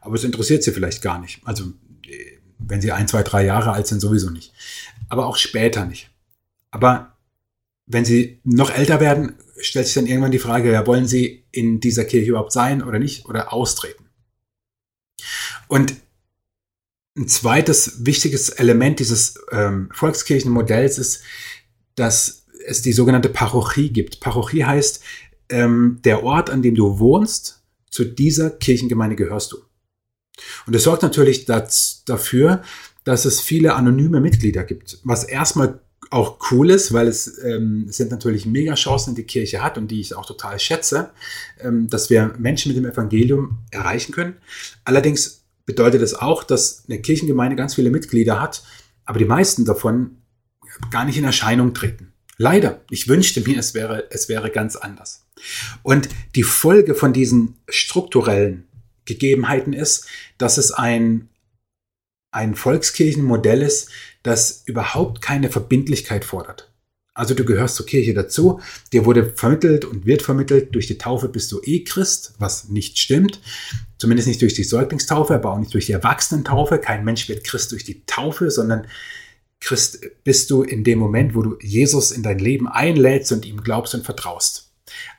aber 0.00 0.16
es 0.16 0.24
interessiert 0.24 0.62
sie 0.62 0.72
vielleicht 0.72 1.02
gar 1.02 1.20
nicht. 1.20 1.40
Also, 1.44 1.64
äh, 2.04 2.38
wenn 2.58 2.80
sie 2.80 2.92
ein, 2.92 3.06
zwei, 3.06 3.22
drei 3.22 3.44
Jahre 3.44 3.72
alt 3.72 3.86
sind, 3.86 4.00
sowieso 4.00 4.30
nicht 4.30 4.52
aber 5.08 5.26
auch 5.26 5.36
später 5.36 5.84
nicht. 5.84 6.10
Aber 6.70 7.16
wenn 7.86 8.04
sie 8.04 8.40
noch 8.44 8.70
älter 8.70 9.00
werden, 9.00 9.36
stellt 9.60 9.86
sich 9.86 9.94
dann 9.94 10.06
irgendwann 10.06 10.32
die 10.32 10.38
Frage, 10.38 10.72
ja, 10.72 10.86
wollen 10.86 11.06
sie 11.06 11.44
in 11.50 11.80
dieser 11.80 12.04
Kirche 12.04 12.30
überhaupt 12.30 12.52
sein 12.52 12.82
oder 12.82 12.98
nicht 12.98 13.26
oder 13.26 13.52
austreten? 13.52 14.04
Und 15.68 15.94
ein 17.16 17.28
zweites 17.28 18.04
wichtiges 18.04 18.50
Element 18.50 19.00
dieses 19.00 19.38
ähm, 19.50 19.88
Volkskirchenmodells 19.92 20.98
ist, 20.98 21.22
dass 21.94 22.46
es 22.66 22.82
die 22.82 22.92
sogenannte 22.92 23.30
Parochie 23.30 23.90
gibt. 23.90 24.20
Parochie 24.20 24.64
heißt, 24.64 25.02
ähm, 25.48 26.00
der 26.04 26.22
Ort, 26.22 26.50
an 26.50 26.62
dem 26.62 26.74
du 26.74 26.98
wohnst, 26.98 27.62
zu 27.90 28.04
dieser 28.04 28.50
Kirchengemeinde 28.50 29.16
gehörst 29.16 29.52
du. 29.52 29.58
Und 30.66 30.74
das 30.74 30.82
sorgt 30.82 31.02
natürlich 31.02 31.46
das, 31.46 32.02
dafür, 32.04 32.62
dass 33.04 33.24
es 33.24 33.40
viele 33.40 33.74
anonyme 33.74 34.20
Mitglieder 34.20 34.64
gibt, 34.64 34.98
was 35.04 35.24
erstmal 35.24 35.80
auch 36.10 36.38
cool 36.50 36.70
ist, 36.70 36.92
weil 36.92 37.08
es 37.08 37.38
ähm, 37.42 37.86
sind 37.88 38.10
natürlich 38.10 38.46
mega 38.46 38.74
Chancen, 38.74 39.14
die 39.14 39.24
Kirche 39.24 39.62
hat 39.62 39.76
und 39.76 39.88
die 39.88 40.00
ich 40.00 40.14
auch 40.14 40.26
total 40.26 40.58
schätze, 40.58 41.10
ähm, 41.60 41.88
dass 41.88 42.10
wir 42.10 42.34
Menschen 42.38 42.72
mit 42.72 42.76
dem 42.76 42.90
Evangelium 42.90 43.58
erreichen 43.70 44.12
können. 44.12 44.36
Allerdings 44.84 45.44
bedeutet 45.64 46.02
es 46.02 46.14
auch, 46.14 46.44
dass 46.44 46.84
eine 46.88 47.00
Kirchengemeinde 47.00 47.56
ganz 47.56 47.74
viele 47.74 47.90
Mitglieder 47.90 48.40
hat, 48.40 48.62
aber 49.04 49.18
die 49.18 49.24
meisten 49.24 49.64
davon 49.64 50.18
gar 50.90 51.04
nicht 51.04 51.18
in 51.18 51.24
Erscheinung 51.24 51.74
treten. 51.74 52.12
Leider. 52.38 52.82
Ich 52.90 53.08
wünschte 53.08 53.40
mir, 53.40 53.58
es 53.58 53.74
wäre, 53.74 54.08
es 54.10 54.28
wäre 54.28 54.50
ganz 54.50 54.76
anders. 54.76 55.26
Und 55.82 56.08
die 56.34 56.42
Folge 56.42 56.94
von 56.94 57.12
diesen 57.12 57.56
strukturellen 57.68 58.66
Gegebenheiten 59.06 59.72
ist, 59.72 60.06
dass 60.38 60.58
es 60.58 60.72
ein, 60.72 61.28
ein 62.30 62.54
Volkskirchenmodell 62.54 63.62
ist, 63.62 63.90
das 64.22 64.62
überhaupt 64.66 65.22
keine 65.22 65.50
Verbindlichkeit 65.50 66.24
fordert. 66.24 66.72
Also 67.16 67.32
du 67.32 67.46
gehörst 67.46 67.76
zur 67.76 67.86
Kirche 67.86 68.12
dazu, 68.12 68.60
dir 68.92 69.06
wurde 69.06 69.32
vermittelt 69.34 69.86
und 69.86 70.04
wird 70.04 70.20
vermittelt, 70.20 70.74
durch 70.74 70.86
die 70.86 70.98
Taufe 70.98 71.30
bist 71.30 71.50
du 71.50 71.62
eh 71.62 71.82
Christ, 71.82 72.34
was 72.38 72.68
nicht 72.68 72.98
stimmt. 72.98 73.40
Zumindest 73.96 74.28
nicht 74.28 74.42
durch 74.42 74.52
die 74.52 74.64
Säuglingstaufe, 74.64 75.34
aber 75.34 75.52
auch 75.52 75.58
nicht 75.58 75.72
durch 75.72 75.86
die 75.86 75.92
Erwachsenentaufe. 75.92 76.78
Kein 76.78 77.06
Mensch 77.06 77.26
wird 77.30 77.42
Christ 77.42 77.72
durch 77.72 77.84
die 77.84 78.04
Taufe, 78.04 78.50
sondern 78.50 78.86
Christ 79.60 80.06
bist 80.24 80.50
du 80.50 80.62
in 80.62 80.84
dem 80.84 80.98
Moment, 80.98 81.34
wo 81.34 81.40
du 81.40 81.56
Jesus 81.62 82.10
in 82.10 82.22
dein 82.22 82.38
Leben 82.38 82.68
einlädst 82.68 83.32
und 83.32 83.46
ihm 83.46 83.62
glaubst 83.62 83.94
und 83.94 84.04
vertraust. 84.04 84.74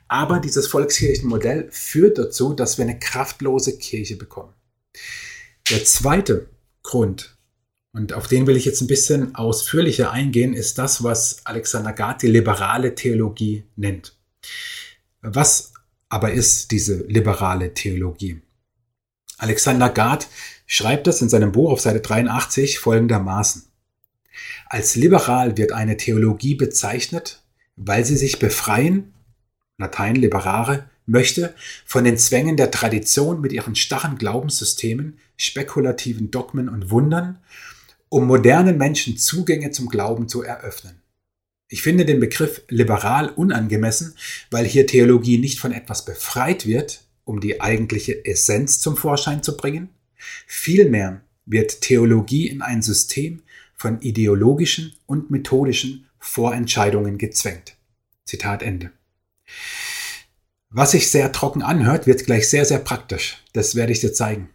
Aber 0.07 0.39
dieses 0.39 0.67
Volkskirchenmodell 0.67 1.67
führt 1.71 2.19
dazu, 2.19 2.53
dass 2.53 2.77
wir 2.77 2.85
eine 2.85 2.99
kraftlose 2.99 3.77
Kirche 3.79 4.17
bekommen. 4.17 4.53
Der 5.71 5.83
zweite 5.83 6.47
Grund, 6.87 7.37
und 7.91 8.13
auf 8.13 8.27
den 8.27 8.47
will 8.47 8.55
ich 8.55 8.63
jetzt 8.63 8.79
ein 8.79 8.87
bisschen 8.87 9.35
ausführlicher 9.35 10.11
eingehen, 10.11 10.53
ist 10.53 10.77
das, 10.77 11.03
was 11.03 11.45
Alexander 11.45 11.91
Gard 11.91 12.21
die 12.21 12.27
liberale 12.27 12.95
Theologie 12.95 13.65
nennt. 13.75 14.15
Was 15.21 15.73
aber 16.07 16.31
ist 16.31 16.71
diese 16.71 17.03
liberale 17.07 17.73
Theologie? 17.73 18.41
Alexander 19.37 19.89
Gard 19.89 20.27
schreibt 20.65 21.07
das 21.07 21.21
in 21.21 21.27
seinem 21.27 21.51
Buch 21.51 21.71
auf 21.71 21.81
Seite 21.81 21.99
83 21.99 22.79
folgendermaßen. 22.79 23.63
Als 24.67 24.95
liberal 24.95 25.57
wird 25.57 25.73
eine 25.73 25.97
Theologie 25.97 26.55
bezeichnet, 26.55 27.43
weil 27.75 28.05
sie 28.05 28.15
sich 28.15 28.39
befreien, 28.39 29.13
Latein 29.77 30.15
liberare, 30.15 30.89
möchte, 31.07 31.55
von 31.85 32.03
den 32.03 32.17
Zwängen 32.17 32.57
der 32.57 32.69
Tradition 32.69 33.41
mit 33.41 33.51
ihren 33.51 33.75
starren 33.75 34.17
Glaubenssystemen, 34.17 35.17
spekulativen 35.37 36.29
Dogmen 36.29 36.69
und 36.69 36.91
Wundern, 36.91 37.39
um 38.09 38.27
modernen 38.27 38.77
Menschen 38.77 39.17
Zugänge 39.17 39.71
zum 39.71 39.89
Glauben 39.89 40.27
zu 40.27 40.43
eröffnen. 40.43 41.01
Ich 41.69 41.81
finde 41.81 42.05
den 42.05 42.19
Begriff 42.19 42.61
liberal 42.69 43.29
unangemessen, 43.29 44.15
weil 44.51 44.65
hier 44.65 44.87
Theologie 44.87 45.37
nicht 45.37 45.59
von 45.59 45.73
etwas 45.73 46.05
befreit 46.05 46.65
wird, 46.65 47.01
um 47.25 47.41
die 47.41 47.59
eigentliche 47.59 48.23
Essenz 48.25 48.79
zum 48.79 48.95
Vorschein 48.95 49.43
zu 49.43 49.57
bringen. 49.57 49.89
Vielmehr 50.45 51.21
wird 51.45 51.81
Theologie 51.81 52.47
in 52.47 52.61
ein 52.61 52.81
System 52.81 53.41
von 53.75 54.01
ideologischen 54.01 54.93
und 55.05 55.29
methodischen 55.29 56.07
Vorentscheidungen 56.19 57.17
gezwängt. 57.17 57.75
Zitat 58.25 58.63
Ende. 58.63 58.91
Was 60.69 60.91
sich 60.91 61.09
sehr 61.09 61.31
trocken 61.31 61.61
anhört, 61.61 62.07
wird 62.07 62.25
gleich 62.25 62.49
sehr, 62.49 62.65
sehr 62.65 62.79
praktisch. 62.79 63.37
Das 63.53 63.75
werde 63.75 63.93
ich 63.93 64.01
dir 64.01 64.11
zeigen. 64.11 64.49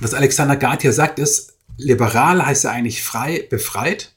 Was 0.00 0.12
Alexander 0.14 0.56
Gard 0.56 0.82
hier 0.82 0.92
sagt, 0.92 1.18
ist, 1.20 1.56
liberal 1.76 2.44
heißt 2.44 2.64
ja 2.64 2.70
eigentlich 2.70 3.02
frei, 3.02 3.46
befreit, 3.48 4.12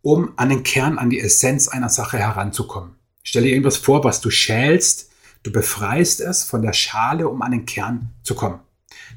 um 0.00 0.32
an 0.36 0.50
den 0.50 0.62
Kern, 0.62 0.98
an 0.98 1.10
die 1.10 1.20
Essenz 1.20 1.66
einer 1.66 1.88
Sache 1.88 2.18
heranzukommen. 2.18 2.94
Stell 3.24 3.42
dir 3.42 3.50
irgendwas 3.50 3.78
vor, 3.78 4.04
was 4.04 4.20
du 4.20 4.30
schälst, 4.30 5.10
du 5.42 5.50
befreist 5.50 6.20
es 6.20 6.44
von 6.44 6.62
der 6.62 6.72
Schale, 6.72 7.28
um 7.28 7.42
an 7.42 7.50
den 7.50 7.66
Kern 7.66 8.10
zu 8.22 8.34
kommen. 8.34 8.60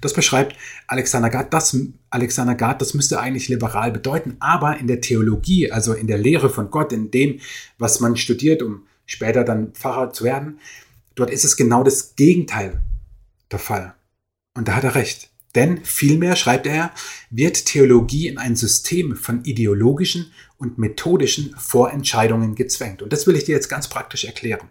Das 0.01 0.13
beschreibt 0.13 0.56
Alexander 0.88 1.29
Gard. 1.29 1.53
Das, 1.53 1.77
Alexander 2.10 2.56
Gard, 2.56 2.82
das 2.82 2.94
müsste 2.94 3.20
eigentlich 3.20 3.48
liberal 3.48 3.91
bedeuten, 3.91 4.38
aber 4.39 4.77
in 4.77 4.88
der 4.88 5.01
Theologie, 5.01 5.72
also 5.72 5.94
in 5.94 6.08
der 6.08 6.17
Lehre 6.17 6.50
von 6.50 6.71
Gott, 6.71 6.91
in 6.93 7.12
dem, 7.12 7.39
was 7.78 8.00
man 8.00 8.15
studiert, 8.15 8.63
um 8.63 8.88
später 9.06 9.43
dann 9.43 9.73
Pfarrer 9.73 10.13
zu 10.13 10.23
werden, 10.23 10.60
dort 11.17 11.30
ist 11.30 11.43
es 11.43 11.58
genau 11.58 11.84
das 11.84 12.15
Gegenteil 12.15 12.82
der 13.51 13.60
Fall. 13.60 13.95
Und 14.56 14.67
da 14.67 14.75
hat 14.75 14.84
er 14.84 14.95
recht. 14.95 15.30
Denn 15.56 15.84
vielmehr, 15.84 16.36
schreibt 16.36 16.67
er, 16.67 16.91
wird 17.30 17.65
Theologie 17.65 18.27
in 18.27 18.38
ein 18.38 18.56
System 18.56 19.15
von 19.15 19.43
ideologischen 19.43 20.32
und 20.58 20.77
methodischen 20.77 21.56
Vorentscheidungen 21.58 22.56
gezwängt. 22.56 23.01
Und 23.01 23.12
das 23.12 23.27
will 23.27 23.36
ich 23.36 23.45
dir 23.45 23.56
jetzt 23.56 23.69
ganz 23.69 23.88
praktisch 23.88 24.25
erklären. 24.25 24.69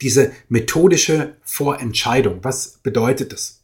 Diese 0.00 0.32
methodische 0.48 1.36
Vorentscheidung, 1.42 2.42
was 2.42 2.78
bedeutet 2.82 3.32
das? 3.32 3.62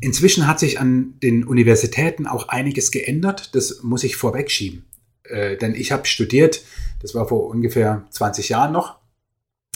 Inzwischen 0.00 0.46
hat 0.46 0.60
sich 0.60 0.78
an 0.78 1.14
den 1.22 1.44
Universitäten 1.44 2.26
auch 2.26 2.48
einiges 2.48 2.90
geändert. 2.90 3.54
Das 3.54 3.82
muss 3.82 4.04
ich 4.04 4.16
vorwegschieben. 4.16 4.84
Äh, 5.24 5.56
denn 5.56 5.74
ich 5.74 5.90
habe 5.90 6.06
studiert, 6.06 6.62
das 7.00 7.14
war 7.14 7.28
vor 7.28 7.48
ungefähr 7.48 8.06
20 8.10 8.50
Jahren 8.50 8.72
noch. 8.72 8.97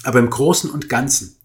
Aber 0.05 0.19
im 0.19 0.31
Großen 0.31 0.71
und 0.71 0.89
Ganzen 0.89 1.37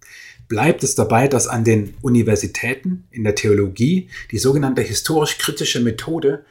bleibt 0.47 0.83
es 0.83 0.95
dabei, 0.95 1.27
dass 1.27 1.47
an 1.47 1.63
den 1.63 1.95
Universitäten 2.01 3.07
in 3.11 3.23
der 3.23 3.35
Theologie 3.35 4.09
die 4.31 4.37
sogenannte 4.37 4.81
historisch-kritische 4.81 5.81
Methode 5.81 6.45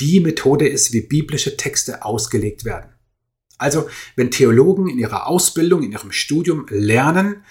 die 0.00 0.20
Methode 0.20 0.68
ist, 0.68 0.92
wie 0.92 1.00
biblische 1.00 1.56
Texte 1.56 2.04
ausgelegt 2.04 2.64
werden. 2.64 2.90
Also 3.56 3.88
wenn 4.14 4.30
Theologen 4.30 4.88
in 4.88 4.98
ihrer 4.98 5.26
Ausbildung, 5.26 5.82
in 5.82 5.92
ihrem 5.92 6.12
Studium 6.12 6.66
lernen, 6.70 7.42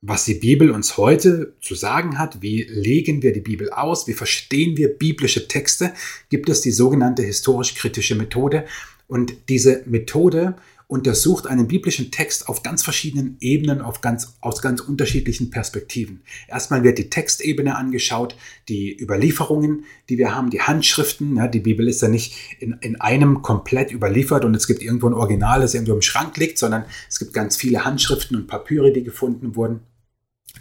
was 0.00 0.24
die 0.24 0.34
Bibel 0.34 0.70
uns 0.70 0.96
heute 0.96 1.56
zu 1.60 1.74
sagen 1.74 2.18
hat, 2.18 2.40
wie 2.40 2.62
legen 2.64 3.22
wir 3.22 3.32
die 3.32 3.40
Bibel 3.40 3.70
aus, 3.70 4.06
wie 4.06 4.12
verstehen 4.12 4.76
wir 4.76 4.88
biblische 4.88 5.48
Texte, 5.48 5.92
gibt 6.28 6.48
es 6.48 6.60
die 6.60 6.70
sogenannte 6.70 7.22
historisch-kritische 7.22 8.14
Methode. 8.14 8.64
Und 9.08 9.48
diese 9.48 9.82
Methode 9.86 10.56
untersucht 10.88 11.46
einen 11.46 11.68
biblischen 11.68 12.10
Text 12.10 12.48
auf 12.48 12.62
ganz 12.62 12.82
verschiedenen 12.82 13.36
Ebenen, 13.40 13.82
auf 13.82 14.00
ganz, 14.00 14.38
aus 14.40 14.62
ganz 14.62 14.80
unterschiedlichen 14.80 15.50
Perspektiven. 15.50 16.22
Erstmal 16.48 16.82
wird 16.82 16.96
die 16.96 17.10
Textebene 17.10 17.76
angeschaut, 17.76 18.36
die 18.70 18.98
Überlieferungen, 18.98 19.84
die 20.08 20.16
wir 20.16 20.34
haben, 20.34 20.48
die 20.48 20.62
Handschriften. 20.62 21.36
Ja, 21.36 21.46
die 21.46 21.60
Bibel 21.60 21.86
ist 21.88 22.00
ja 22.00 22.08
nicht 22.08 22.34
in, 22.58 22.72
in 22.80 22.98
einem 23.00 23.42
komplett 23.42 23.92
überliefert 23.92 24.46
und 24.46 24.54
es 24.54 24.66
gibt 24.66 24.82
irgendwo 24.82 25.08
ein 25.08 25.14
Original, 25.14 25.60
das 25.60 25.74
irgendwo 25.74 25.92
im 25.92 26.02
Schrank 26.02 26.38
liegt, 26.38 26.58
sondern 26.58 26.86
es 27.06 27.18
gibt 27.18 27.34
ganz 27.34 27.58
viele 27.58 27.84
Handschriften 27.84 28.34
und 28.36 28.46
Papyre, 28.46 28.90
die 28.90 29.04
gefunden 29.04 29.56
wurden. 29.56 29.80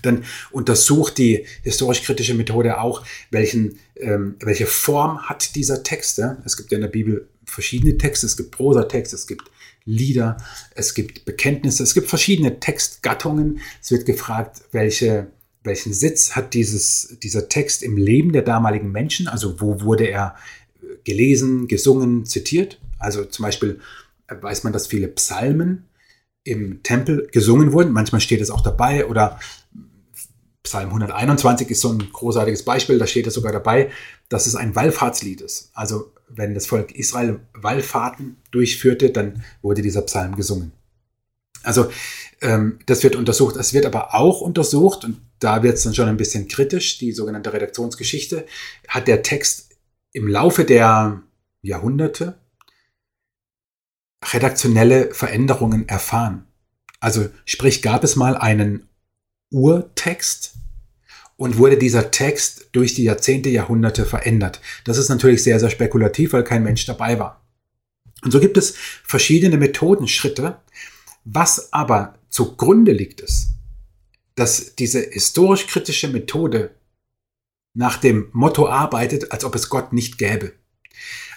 Dann 0.01 0.25
untersucht 0.51 1.17
die 1.17 1.45
historisch-kritische 1.63 2.33
Methode 2.33 2.81
auch, 2.81 3.05
welchen, 3.31 3.79
ähm, 3.95 4.35
welche 4.41 4.65
Form 4.65 5.21
hat 5.21 5.55
dieser 5.55 5.83
Text. 5.83 6.17
Ja? 6.17 6.37
Es 6.43 6.57
gibt 6.57 6.71
ja 6.71 6.77
in 6.77 6.81
der 6.81 6.89
Bibel 6.89 7.29
verschiedene 7.45 7.97
Texte, 7.97 8.25
es 8.25 8.35
gibt 8.35 8.51
Prosatexte, 8.51 9.15
es 9.15 9.25
gibt 9.25 9.49
Lieder, 9.88 10.38
es 10.76 10.93
gibt 10.93 11.26
Bekenntnisse, 11.26 11.82
es 11.82 11.93
gibt 11.93 12.10
verschiedene 12.10 12.60
Textgattungen. 12.60 13.62
Es 13.82 13.89
wird 13.89 14.06
gefragt, 14.06 14.62
welche, 14.71 15.32
welchen 15.63 15.93
Sitz 15.93 16.36
hat 16.36 16.54
dieses, 16.54 17.17
dieser 17.23 17.50
Text 17.50 17.82
im 17.84 17.97
Leben 17.97 18.34
der 18.34 18.41
damaligen 18.41 18.91
Menschen, 18.91 19.28
also 19.28 19.60
wo 19.62 19.82
wurde 19.82 20.06
er 20.06 20.36
gelesen, 21.06 21.67
gesungen, 21.67 22.26
zitiert. 22.26 22.80
Also 23.00 23.23
zum 23.23 23.43
Beispiel 23.43 23.80
weiß 24.28 24.65
man, 24.65 24.73
dass 24.73 24.88
viele 24.88 25.08
Psalmen 25.08 25.86
im 26.43 26.84
Tempel 26.84 27.28
gesungen 27.32 27.71
wurden. 27.71 27.93
Manchmal 27.93 28.21
steht 28.21 28.41
es 28.41 28.52
auch 28.52 28.62
dabei 28.62 29.06
oder 29.06 29.39
Psalm 30.63 30.89
121 30.89 31.69
ist 31.69 31.80
so 31.80 31.93
ein 31.93 32.12
großartiges 32.12 32.63
Beispiel, 32.63 33.00
da 33.00 33.08
steht 33.08 33.26
es 33.26 33.36
sogar 33.36 33.54
dabei, 33.54 33.89
dass 34.28 34.47
es 34.47 34.56
ein 34.56 34.76
Wallfahrtslied 34.76 35.39
ist. 35.39 35.71
Also 35.73 36.12
wenn 36.27 36.53
das 36.53 36.65
Volk 36.65 36.91
Israel 36.95 37.39
Wallfahrten 37.53 38.37
durchführte, 38.51 39.11
dann 39.11 39.43
wurde 39.61 39.81
dieser 39.81 40.01
Psalm 40.03 40.35
gesungen. 40.35 40.71
Also 41.63 41.89
ähm, 42.41 42.79
das 42.85 43.03
wird 43.03 43.15
untersucht. 43.15 43.55
Es 43.55 43.73
wird 43.73 43.85
aber 43.85 44.13
auch 44.13 44.41
untersucht, 44.41 45.03
und 45.03 45.21
da 45.39 45.63
wird 45.63 45.75
es 45.75 45.83
dann 45.83 45.95
schon 45.95 46.07
ein 46.07 46.17
bisschen 46.17 46.47
kritisch, 46.47 46.97
die 46.97 47.11
sogenannte 47.11 47.53
Redaktionsgeschichte, 47.53 48.45
hat 48.87 49.07
der 49.07 49.23
Text 49.23 49.75
im 50.11 50.27
Laufe 50.27 50.63
der 50.63 51.23
Jahrhunderte 51.61 52.37
redaktionelle 54.33 55.13
Veränderungen 55.13 55.87
erfahren. 55.87 56.47
Also 56.99 57.29
sprich, 57.45 57.81
gab 57.81 58.03
es 58.03 58.15
mal 58.15 58.35
einen 58.35 58.89
Urtext, 59.51 60.55
und 61.38 61.58
wurde 61.58 61.78
dieser 61.78 62.12
Text 62.12 62.69
durch 62.73 62.93
die 62.95 63.04
Jahrzehnte, 63.04 63.50
Jahrhunderte 63.50 64.06
verändert. 64.06 64.60
Das 64.84 64.97
ist 64.97 65.10
natürlich 65.10 65.43
sehr, 65.43 65.60
sehr 65.60 65.69
spekulativ, 65.69 66.34
weil 66.34 66.43
kein 66.43 66.63
Mensch 66.63 66.86
dabei 66.86 67.19
war. 67.19 67.45
Und 68.23 68.32
so 68.32 68.39
gibt 68.39 68.58
es 68.58 68.76
verschiedene 69.04 69.58
Methodenschritte. 69.58 70.60
Was 71.23 71.71
aber 71.73 72.19
zugrunde 72.30 72.91
liegt 72.91 73.21
ist, 73.21 73.50
dass 74.36 74.76
diese 74.76 75.00
historisch-kritische 75.02 76.08
Methode 76.08 76.71
nach 77.73 77.97
dem 77.97 78.30
Motto 78.32 78.67
arbeitet, 78.67 79.32
als 79.32 79.43
ob 79.43 79.54
es 79.56 79.69
Gott 79.69 79.93
nicht 79.93 80.17
gäbe. 80.17 80.54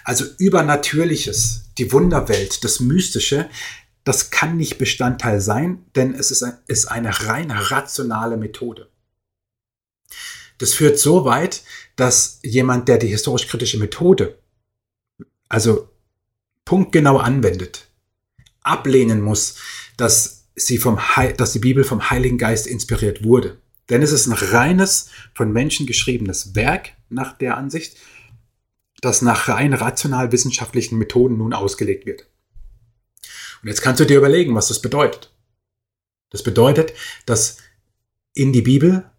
Also 0.03 0.25
Übernatürliches, 0.39 1.65
die 1.77 1.91
Wunderwelt, 1.91 2.63
das 2.63 2.79
Mystische, 2.79 3.49
das 4.03 4.31
kann 4.31 4.57
nicht 4.57 4.79
Bestandteil 4.79 5.41
sein, 5.41 5.85
denn 5.95 6.15
es 6.15 6.31
ist 6.31 6.85
eine 6.87 7.27
rein 7.27 7.51
rationale 7.51 8.37
Methode. 8.37 8.90
Das 10.61 10.75
führt 10.75 10.99
so 10.99 11.25
weit, 11.25 11.63
dass 11.95 12.37
jemand, 12.43 12.87
der 12.87 12.99
die 12.99 13.07
historisch-kritische 13.07 13.79
Methode, 13.79 14.37
also 15.49 15.89
punktgenau 16.65 17.17
anwendet, 17.17 17.87
ablehnen 18.61 19.21
muss, 19.21 19.55
dass, 19.97 20.45
sie 20.55 20.77
vom 20.77 20.99
dass 21.35 21.53
die 21.53 21.59
Bibel 21.59 21.83
vom 21.83 22.11
Heiligen 22.11 22.37
Geist 22.37 22.67
inspiriert 22.67 23.23
wurde. 23.23 23.57
Denn 23.89 24.03
es 24.03 24.11
ist 24.11 24.27
ein 24.27 24.33
reines, 24.33 25.09
von 25.33 25.51
Menschen 25.51 25.87
geschriebenes 25.87 26.53
Werk 26.53 26.91
nach 27.09 27.35
der 27.39 27.57
Ansicht, 27.57 27.97
das 29.01 29.23
nach 29.23 29.47
rein 29.47 29.73
rational 29.73 30.31
wissenschaftlichen 30.31 30.99
Methoden 30.99 31.37
nun 31.37 31.53
ausgelegt 31.53 32.05
wird. 32.05 32.27
Und 33.63 33.69
jetzt 33.69 33.81
kannst 33.81 33.99
du 33.99 34.05
dir 34.05 34.19
überlegen, 34.19 34.53
was 34.53 34.67
das 34.67 34.79
bedeutet. 34.79 35.33
Das 36.29 36.43
bedeutet, 36.43 36.93
dass 37.25 37.57
in 38.35 38.53
die 38.53 38.61
Bibel 38.61 39.10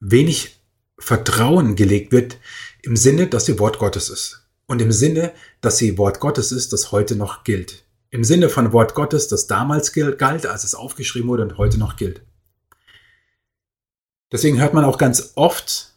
wenig 0.00 0.60
Vertrauen 0.98 1.76
gelegt 1.76 2.12
wird 2.12 2.38
im 2.82 2.96
Sinne, 2.96 3.26
dass 3.26 3.46
sie 3.46 3.58
Wort 3.58 3.78
Gottes 3.78 4.10
ist. 4.10 4.46
Und 4.66 4.82
im 4.82 4.92
Sinne, 4.92 5.32
dass 5.60 5.78
sie 5.78 5.96
Wort 5.96 6.20
Gottes 6.20 6.52
ist, 6.52 6.72
das 6.72 6.92
heute 6.92 7.16
noch 7.16 7.44
gilt. 7.44 7.84
Im 8.10 8.24
Sinne 8.24 8.48
von 8.48 8.72
Wort 8.72 8.94
Gottes, 8.94 9.28
das 9.28 9.46
damals 9.46 9.92
galt, 9.92 10.46
als 10.46 10.64
es 10.64 10.74
aufgeschrieben 10.74 11.28
wurde 11.28 11.42
und 11.42 11.58
heute 11.58 11.78
noch 11.78 11.96
gilt. 11.96 12.22
Deswegen 14.30 14.60
hört 14.60 14.74
man 14.74 14.84
auch 14.84 14.98
ganz 14.98 15.32
oft, 15.36 15.94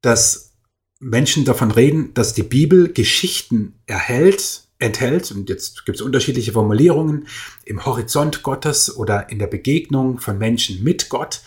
dass 0.00 0.52
Menschen 0.98 1.44
davon 1.44 1.70
reden, 1.70 2.14
dass 2.14 2.34
die 2.34 2.42
Bibel 2.42 2.92
Geschichten 2.92 3.74
erhält, 3.86 4.62
enthält, 4.78 5.30
und 5.30 5.48
jetzt 5.48 5.84
gibt 5.84 5.96
es 5.96 6.02
unterschiedliche 6.02 6.52
Formulierungen, 6.52 7.28
im 7.64 7.84
Horizont 7.84 8.42
Gottes 8.42 8.96
oder 8.96 9.30
in 9.30 9.38
der 9.38 9.46
Begegnung 9.46 10.18
von 10.18 10.38
Menschen 10.38 10.82
mit 10.82 11.08
Gott, 11.10 11.42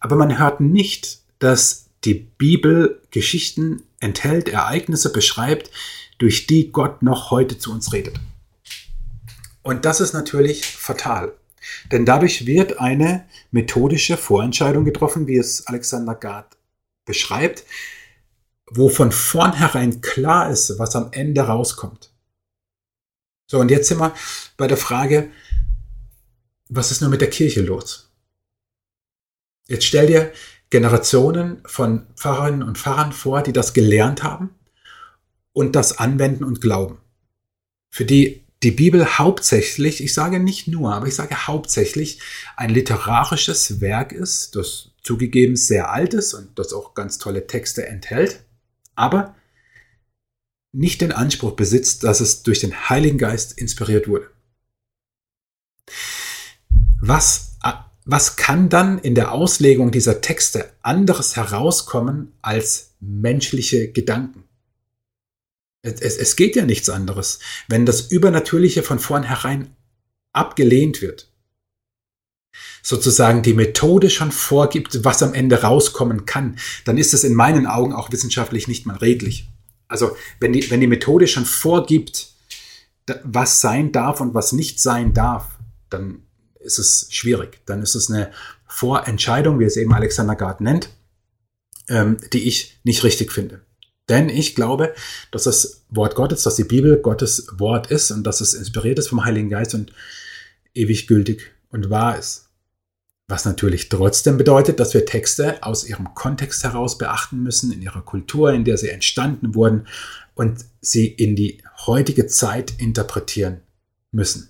aber 0.00 0.16
man 0.16 0.38
hört 0.38 0.60
nicht, 0.60 1.20
dass 1.38 1.86
die 2.04 2.14
Bibel 2.14 3.02
Geschichten 3.10 3.82
enthält, 4.00 4.48
Ereignisse 4.48 5.12
beschreibt, 5.12 5.70
durch 6.18 6.46
die 6.46 6.72
Gott 6.72 7.02
noch 7.02 7.30
heute 7.30 7.58
zu 7.58 7.72
uns 7.72 7.92
redet. 7.92 8.18
Und 9.62 9.84
das 9.84 10.00
ist 10.00 10.12
natürlich 10.12 10.66
fatal. 10.66 11.34
Denn 11.92 12.04
dadurch 12.04 12.46
wird 12.46 12.78
eine 12.80 13.26
methodische 13.50 14.16
Vorentscheidung 14.16 14.84
getroffen, 14.84 15.26
wie 15.26 15.36
es 15.36 15.66
Alexander 15.66 16.14
Gard 16.14 16.56
beschreibt, 17.04 17.64
wo 18.70 18.88
von 18.88 19.12
vornherein 19.12 20.00
klar 20.00 20.50
ist, 20.50 20.78
was 20.78 20.96
am 20.96 21.08
Ende 21.12 21.42
rauskommt. 21.42 22.10
So, 23.50 23.58
und 23.58 23.70
jetzt 23.70 23.88
sind 23.88 23.98
wir 23.98 24.14
bei 24.56 24.66
der 24.66 24.76
Frage, 24.76 25.30
was 26.68 26.90
ist 26.90 27.00
nur 27.00 27.10
mit 27.10 27.22
der 27.22 27.30
Kirche 27.30 27.62
los? 27.62 28.07
Jetzt 29.68 29.84
stell 29.84 30.08
dir 30.08 30.32
Generationen 30.70 31.62
von 31.64 32.06
Pfarrerinnen 32.16 32.62
und 32.62 32.78
Pfarrern 32.78 33.12
vor, 33.12 33.42
die 33.42 33.52
das 33.52 33.72
gelernt 33.72 34.22
haben 34.22 34.50
und 35.52 35.76
das 35.76 35.98
anwenden 35.98 36.44
und 36.44 36.60
glauben. 36.60 36.98
Für 37.90 38.04
die 38.04 38.44
die 38.62 38.72
Bibel 38.72 39.18
hauptsächlich, 39.18 40.02
ich 40.02 40.12
sage 40.12 40.40
nicht 40.40 40.66
nur, 40.66 40.92
aber 40.92 41.06
ich 41.06 41.14
sage 41.14 41.46
hauptsächlich 41.46 42.20
ein 42.56 42.70
literarisches 42.70 43.80
Werk 43.80 44.12
ist, 44.12 44.56
das 44.56 44.90
zugegeben 45.02 45.54
sehr 45.54 45.92
alt 45.92 46.12
ist 46.12 46.34
und 46.34 46.58
das 46.58 46.72
auch 46.72 46.94
ganz 46.94 47.18
tolle 47.18 47.46
Texte 47.46 47.86
enthält, 47.86 48.44
aber 48.96 49.36
nicht 50.72 51.00
den 51.00 51.12
Anspruch 51.12 51.52
besitzt, 51.52 52.02
dass 52.02 52.20
es 52.20 52.42
durch 52.42 52.58
den 52.58 52.88
Heiligen 52.88 53.18
Geist 53.18 53.56
inspiriert 53.56 54.08
wurde. 54.08 54.28
Was, 57.00 57.47
was 58.10 58.36
kann 58.36 58.70
dann 58.70 58.98
in 58.98 59.14
der 59.14 59.32
Auslegung 59.32 59.90
dieser 59.90 60.22
Texte 60.22 60.72
anderes 60.80 61.36
herauskommen 61.36 62.32
als 62.40 62.94
menschliche 63.00 63.92
Gedanken? 63.92 64.44
Es, 65.82 66.16
es, 66.16 66.34
geht 66.34 66.56
ja 66.56 66.64
nichts 66.64 66.88
anderes. 66.88 67.38
Wenn 67.68 67.84
das 67.84 68.10
Übernatürliche 68.10 68.82
von 68.82 68.98
vornherein 68.98 69.76
abgelehnt 70.32 71.02
wird, 71.02 71.30
sozusagen 72.82 73.42
die 73.42 73.52
Methode 73.52 74.08
schon 74.08 74.32
vorgibt, 74.32 75.04
was 75.04 75.22
am 75.22 75.34
Ende 75.34 75.60
rauskommen 75.60 76.24
kann, 76.24 76.58
dann 76.86 76.96
ist 76.96 77.12
es 77.12 77.24
in 77.24 77.34
meinen 77.34 77.66
Augen 77.66 77.92
auch 77.92 78.10
wissenschaftlich 78.10 78.68
nicht 78.68 78.86
mal 78.86 78.96
redlich. 78.96 79.50
Also 79.86 80.16
wenn 80.40 80.54
die, 80.54 80.70
wenn 80.70 80.80
die 80.80 80.86
Methode 80.86 81.28
schon 81.28 81.44
vorgibt, 81.44 82.32
was 83.22 83.60
sein 83.60 83.92
darf 83.92 84.22
und 84.22 84.32
was 84.32 84.52
nicht 84.52 84.80
sein 84.80 85.12
darf, 85.12 85.58
dann 85.90 86.22
ist 86.68 86.78
es 86.78 87.08
schwierig. 87.10 87.60
Dann 87.66 87.82
ist 87.82 87.94
es 87.94 88.10
eine 88.10 88.30
Vorentscheidung, 88.66 89.58
wie 89.58 89.64
es 89.64 89.76
eben 89.76 89.94
Alexander 89.94 90.36
Gard 90.36 90.60
nennt, 90.60 90.90
ähm, 91.88 92.18
die 92.32 92.46
ich 92.46 92.78
nicht 92.84 93.02
richtig 93.02 93.32
finde. 93.32 93.62
Denn 94.08 94.28
ich 94.28 94.54
glaube, 94.54 94.94
dass 95.30 95.44
das 95.44 95.84
Wort 95.90 96.14
Gottes, 96.14 96.42
dass 96.42 96.56
die 96.56 96.64
Bibel 96.64 96.98
Gottes 96.98 97.48
Wort 97.52 97.90
ist 97.90 98.10
und 98.10 98.24
dass 98.24 98.40
es 98.40 98.54
inspiriert 98.54 98.98
ist 98.98 99.08
vom 99.08 99.24
Heiligen 99.24 99.50
Geist 99.50 99.74
und 99.74 99.92
ewig 100.74 101.06
gültig 101.06 101.52
und 101.70 101.90
wahr 101.90 102.18
ist. 102.18 102.46
Was 103.26 103.44
natürlich 103.44 103.90
trotzdem 103.90 104.38
bedeutet, 104.38 104.80
dass 104.80 104.94
wir 104.94 105.04
Texte 105.04 105.62
aus 105.62 105.86
ihrem 105.86 106.14
Kontext 106.14 106.64
heraus 106.64 106.96
beachten 106.96 107.42
müssen, 107.42 107.72
in 107.72 107.82
ihrer 107.82 108.00
Kultur, 108.00 108.52
in 108.52 108.64
der 108.64 108.78
sie 108.78 108.88
entstanden 108.88 109.54
wurden 109.54 109.86
und 110.34 110.64
sie 110.80 111.06
in 111.08 111.36
die 111.36 111.62
heutige 111.86 112.26
Zeit 112.26 112.72
interpretieren 112.78 113.60
müssen. 114.12 114.48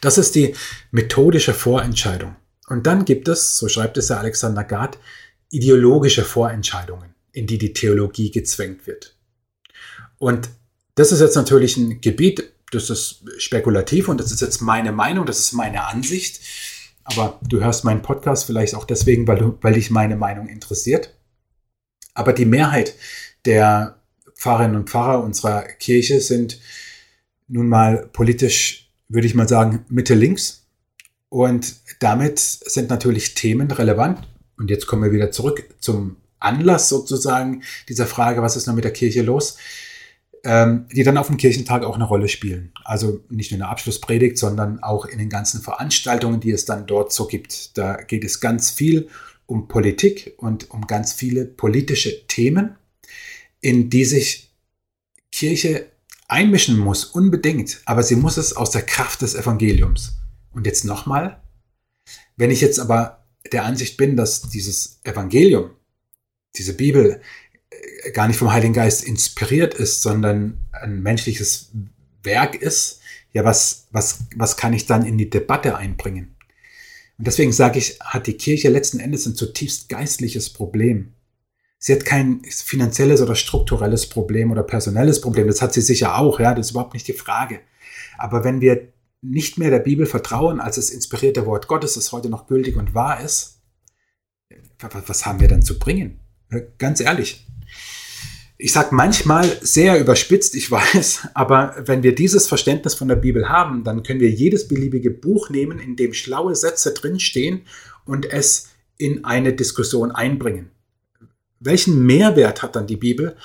Das 0.00 0.18
ist 0.18 0.34
die 0.34 0.54
methodische 0.90 1.54
Vorentscheidung. 1.54 2.36
Und 2.68 2.86
dann 2.86 3.04
gibt 3.04 3.28
es, 3.28 3.56
so 3.56 3.68
schreibt 3.68 3.96
es 3.98 4.08
ja 4.08 4.18
Alexander 4.18 4.64
Gard, 4.64 4.98
ideologische 5.50 6.24
Vorentscheidungen 6.24 7.12
in 7.32 7.46
die 7.46 7.58
die 7.58 7.72
Theologie 7.72 8.30
gezwängt 8.30 8.86
wird. 8.86 9.16
Und 10.18 10.50
das 10.94 11.12
ist 11.12 11.20
jetzt 11.20 11.34
natürlich 11.34 11.76
ein 11.76 12.00
Gebiet, 12.00 12.52
das 12.70 12.90
ist 12.90 13.24
spekulativ 13.38 14.08
und 14.08 14.20
das 14.20 14.30
ist 14.30 14.40
jetzt 14.40 14.60
meine 14.60 14.92
Meinung, 14.92 15.26
das 15.26 15.40
ist 15.40 15.52
meine 15.52 15.86
Ansicht. 15.86 16.40
Aber 17.04 17.40
du 17.42 17.60
hörst 17.60 17.84
meinen 17.84 18.02
Podcast 18.02 18.44
vielleicht 18.44 18.74
auch 18.74 18.84
deswegen, 18.84 19.26
weil, 19.26 19.38
du, 19.38 19.58
weil 19.60 19.74
dich 19.74 19.90
meine 19.90 20.16
Meinung 20.16 20.48
interessiert. 20.48 21.14
Aber 22.14 22.32
die 22.32 22.44
Mehrheit 22.44 22.94
der 23.44 24.00
Pfarrerinnen 24.36 24.76
und 24.76 24.90
Pfarrer 24.90 25.22
unserer 25.24 25.62
Kirche 25.62 26.20
sind 26.20 26.60
nun 27.48 27.68
mal 27.68 28.08
politisch, 28.12 28.81
würde 29.12 29.26
ich 29.26 29.34
mal 29.34 29.48
sagen, 29.48 29.84
Mitte-Links. 29.88 30.66
Und 31.28 31.76
damit 32.00 32.38
sind 32.38 32.90
natürlich 32.90 33.34
Themen 33.34 33.70
relevant. 33.70 34.26
Und 34.58 34.70
jetzt 34.70 34.86
kommen 34.86 35.02
wir 35.02 35.12
wieder 35.12 35.30
zurück 35.30 35.64
zum 35.80 36.16
Anlass 36.38 36.88
sozusagen 36.88 37.62
dieser 37.88 38.06
Frage, 38.06 38.42
was 38.42 38.56
ist 38.56 38.66
noch 38.66 38.74
mit 38.74 38.84
der 38.84 38.92
Kirche 38.92 39.22
los, 39.22 39.56
ähm, 40.44 40.86
die 40.92 41.04
dann 41.04 41.16
auf 41.16 41.28
dem 41.28 41.36
Kirchentag 41.36 41.84
auch 41.84 41.94
eine 41.94 42.04
Rolle 42.04 42.28
spielen. 42.28 42.72
Also 42.84 43.20
nicht 43.28 43.50
nur 43.50 43.56
in 43.56 43.60
der 43.60 43.70
Abschlusspredigt, 43.70 44.38
sondern 44.38 44.82
auch 44.82 45.04
in 45.04 45.18
den 45.18 45.28
ganzen 45.28 45.62
Veranstaltungen, 45.62 46.40
die 46.40 46.50
es 46.50 46.64
dann 46.64 46.86
dort 46.86 47.12
so 47.12 47.26
gibt. 47.26 47.78
Da 47.78 47.94
geht 47.94 48.24
es 48.24 48.40
ganz 48.40 48.70
viel 48.70 49.08
um 49.46 49.68
Politik 49.68 50.34
und 50.38 50.70
um 50.70 50.86
ganz 50.86 51.12
viele 51.12 51.44
politische 51.44 52.26
Themen, 52.26 52.76
in 53.60 53.90
die 53.90 54.04
sich 54.04 54.50
Kirche 55.30 55.91
einmischen 56.32 56.78
muss, 56.78 57.04
unbedingt, 57.04 57.80
aber 57.84 58.02
sie 58.02 58.16
muss 58.16 58.38
es 58.38 58.56
aus 58.56 58.70
der 58.70 58.82
Kraft 58.82 59.22
des 59.22 59.34
Evangeliums. 59.34 60.14
Und 60.50 60.66
jetzt 60.66 60.84
nochmal, 60.84 61.40
wenn 62.36 62.50
ich 62.50 62.60
jetzt 62.60 62.80
aber 62.80 63.24
der 63.52 63.64
Ansicht 63.64 63.96
bin, 63.96 64.16
dass 64.16 64.48
dieses 64.48 65.00
Evangelium 65.04 65.70
diese 66.56 66.74
Bibel 66.74 67.20
äh, 67.70 68.10
gar 68.12 68.28
nicht 68.28 68.38
vom 68.38 68.52
Heiligen 68.52 68.74
Geist 68.74 69.04
inspiriert 69.04 69.74
ist, 69.74 70.02
sondern 70.02 70.58
ein 70.72 71.02
menschliches 71.02 71.70
Werk 72.22 72.54
ist, 72.54 73.00
ja, 73.32 73.44
was, 73.44 73.86
was, 73.92 74.20
was 74.36 74.56
kann 74.56 74.72
ich 74.72 74.86
dann 74.86 75.06
in 75.06 75.18
die 75.18 75.30
Debatte 75.30 75.76
einbringen? 75.76 76.34
Und 77.18 77.26
deswegen 77.26 77.52
sage 77.52 77.78
ich, 77.78 77.98
hat 78.00 78.26
die 78.26 78.36
Kirche 78.36 78.68
letzten 78.68 79.00
Endes 79.00 79.26
ein 79.26 79.34
zutiefst 79.34 79.88
geistliches 79.88 80.50
Problem. 80.50 81.12
Sie 81.84 81.92
hat 81.92 82.04
kein 82.04 82.42
finanzielles 82.44 83.20
oder 83.22 83.34
strukturelles 83.34 84.08
Problem 84.08 84.52
oder 84.52 84.62
personelles 84.62 85.20
Problem. 85.20 85.48
Das 85.48 85.60
hat 85.60 85.72
sie 85.72 85.80
sicher 85.80 86.16
auch, 86.16 86.38
ja, 86.38 86.54
das 86.54 86.66
ist 86.66 86.70
überhaupt 86.70 86.94
nicht 86.94 87.08
die 87.08 87.12
Frage. 87.12 87.58
Aber 88.18 88.44
wenn 88.44 88.60
wir 88.60 88.92
nicht 89.20 89.58
mehr 89.58 89.70
der 89.70 89.80
Bibel 89.80 90.06
vertrauen 90.06 90.60
als 90.60 90.76
das 90.76 90.90
inspirierte 90.90 91.44
Wort 91.44 91.66
Gottes, 91.66 91.94
das 91.94 92.12
heute 92.12 92.28
noch 92.28 92.46
gültig 92.46 92.76
und 92.76 92.94
wahr 92.94 93.20
ist, 93.20 93.62
was 94.78 95.26
haben 95.26 95.40
wir 95.40 95.48
dann 95.48 95.62
zu 95.62 95.80
bringen? 95.80 96.20
Ganz 96.78 97.00
ehrlich. 97.00 97.48
Ich 98.58 98.72
sage 98.72 98.94
manchmal 98.94 99.50
sehr 99.60 99.98
überspitzt, 99.98 100.54
ich 100.54 100.70
weiß, 100.70 101.30
aber 101.34 101.74
wenn 101.86 102.04
wir 102.04 102.14
dieses 102.14 102.46
Verständnis 102.46 102.94
von 102.94 103.08
der 103.08 103.16
Bibel 103.16 103.48
haben, 103.48 103.82
dann 103.82 104.04
können 104.04 104.20
wir 104.20 104.30
jedes 104.30 104.68
beliebige 104.68 105.10
Buch 105.10 105.50
nehmen, 105.50 105.80
in 105.80 105.96
dem 105.96 106.14
schlaue 106.14 106.54
Sätze 106.54 106.94
drinstehen 106.94 107.62
und 108.04 108.24
es 108.24 108.68
in 108.98 109.24
eine 109.24 109.52
Diskussion 109.52 110.12
einbringen. 110.12 110.70
Welchen 111.64 112.04
Mehrwert 112.04 112.62
hat 112.62 112.74
dann 112.74 112.86
die 112.86 112.96
Bibel, 112.96 113.36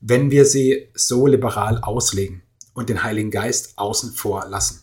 wenn 0.00 0.30
wir 0.30 0.44
sie 0.44 0.90
so 0.94 1.26
liberal 1.26 1.78
auslegen 1.78 2.42
und 2.74 2.90
den 2.90 3.02
Heiligen 3.02 3.30
Geist 3.30 3.78
außen 3.78 4.12
vor 4.12 4.46
lassen? 4.48 4.82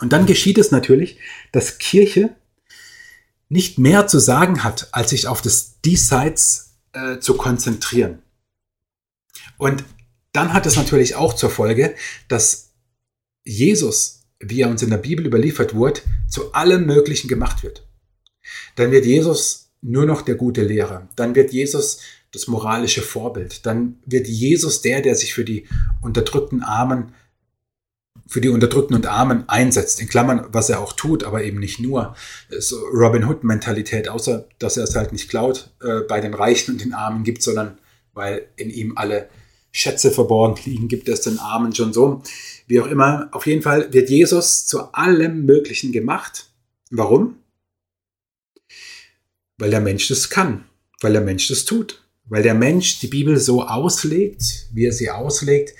Und 0.00 0.12
dann 0.12 0.26
geschieht 0.26 0.58
es 0.58 0.70
natürlich, 0.70 1.18
dass 1.50 1.78
Kirche 1.78 2.36
nicht 3.48 3.78
mehr 3.78 4.06
zu 4.06 4.20
sagen 4.20 4.62
hat, 4.62 4.88
als 4.92 5.10
sich 5.10 5.26
auf 5.26 5.42
das 5.42 5.80
Diesseits 5.80 6.76
äh, 6.92 7.18
zu 7.18 7.36
konzentrieren. 7.36 8.22
Und 9.56 9.84
dann 10.32 10.52
hat 10.52 10.66
es 10.66 10.76
natürlich 10.76 11.16
auch 11.16 11.34
zur 11.34 11.50
Folge, 11.50 11.96
dass 12.28 12.74
Jesus, 13.44 14.26
wie 14.38 14.60
er 14.60 14.68
uns 14.68 14.82
in 14.82 14.90
der 14.90 14.98
Bibel 14.98 15.26
überliefert 15.26 15.74
wurde, 15.74 16.02
zu 16.28 16.52
allem 16.52 16.86
Möglichen 16.86 17.26
gemacht 17.26 17.64
wird. 17.64 17.88
Dann 18.76 18.92
wird 18.92 19.06
Jesus 19.06 19.67
nur 19.82 20.06
noch 20.06 20.22
der 20.22 20.34
gute 20.34 20.62
Lehrer. 20.62 21.08
Dann 21.16 21.34
wird 21.34 21.52
Jesus 21.52 22.00
das 22.32 22.46
moralische 22.46 23.02
Vorbild. 23.02 23.64
Dann 23.66 23.96
wird 24.04 24.26
Jesus 24.26 24.82
der, 24.82 25.00
der 25.00 25.14
sich 25.14 25.34
für 25.34 25.44
die 25.44 25.66
unterdrückten 26.02 26.62
Armen, 26.62 27.14
für 28.26 28.40
die 28.40 28.50
Unterdrückten 28.50 28.94
und 28.94 29.06
Armen 29.06 29.48
einsetzt. 29.48 30.00
In 30.00 30.08
Klammern, 30.08 30.46
was 30.52 30.68
er 30.68 30.80
auch 30.80 30.92
tut, 30.92 31.24
aber 31.24 31.44
eben 31.44 31.58
nicht 31.58 31.80
nur. 31.80 32.14
So 32.50 32.78
Robin 32.92 33.24
Hood-Mentalität, 33.24 34.08
außer 34.08 34.46
dass 34.58 34.76
er 34.76 34.84
es 34.84 34.94
halt 34.94 35.12
nicht 35.12 35.30
klaut, 35.30 35.70
äh, 35.82 36.00
bei 36.00 36.20
den 36.20 36.34
Reichen 36.34 36.72
und 36.72 36.84
den 36.84 36.92
Armen 36.92 37.24
gibt, 37.24 37.42
sondern 37.42 37.78
weil 38.12 38.48
in 38.56 38.68
ihm 38.68 38.94
alle 38.96 39.28
Schätze 39.70 40.10
verborgen 40.10 40.60
liegen, 40.64 40.88
gibt 40.88 41.08
es 41.08 41.22
den 41.22 41.38
Armen 41.38 41.74
schon 41.74 41.92
so. 41.92 42.22
Wie 42.66 42.80
auch 42.80 42.86
immer, 42.86 43.28
auf 43.32 43.46
jeden 43.46 43.62
Fall 43.62 43.92
wird 43.92 44.10
Jesus 44.10 44.66
zu 44.66 44.92
allem 44.92 45.46
Möglichen 45.46 45.92
gemacht. 45.92 46.50
Warum? 46.90 47.36
Weil 49.58 49.70
der 49.70 49.80
Mensch 49.80 50.08
das 50.08 50.30
kann, 50.30 50.64
weil 51.00 51.12
der 51.12 51.20
Mensch 51.20 51.48
das 51.48 51.64
tut, 51.64 52.02
weil 52.26 52.42
der 52.42 52.54
Mensch 52.54 53.00
die 53.00 53.08
Bibel 53.08 53.38
so 53.38 53.66
auslegt, 53.66 54.68
wie 54.72 54.86
er 54.86 54.92
sie 54.92 55.10
auslegt, 55.10 55.74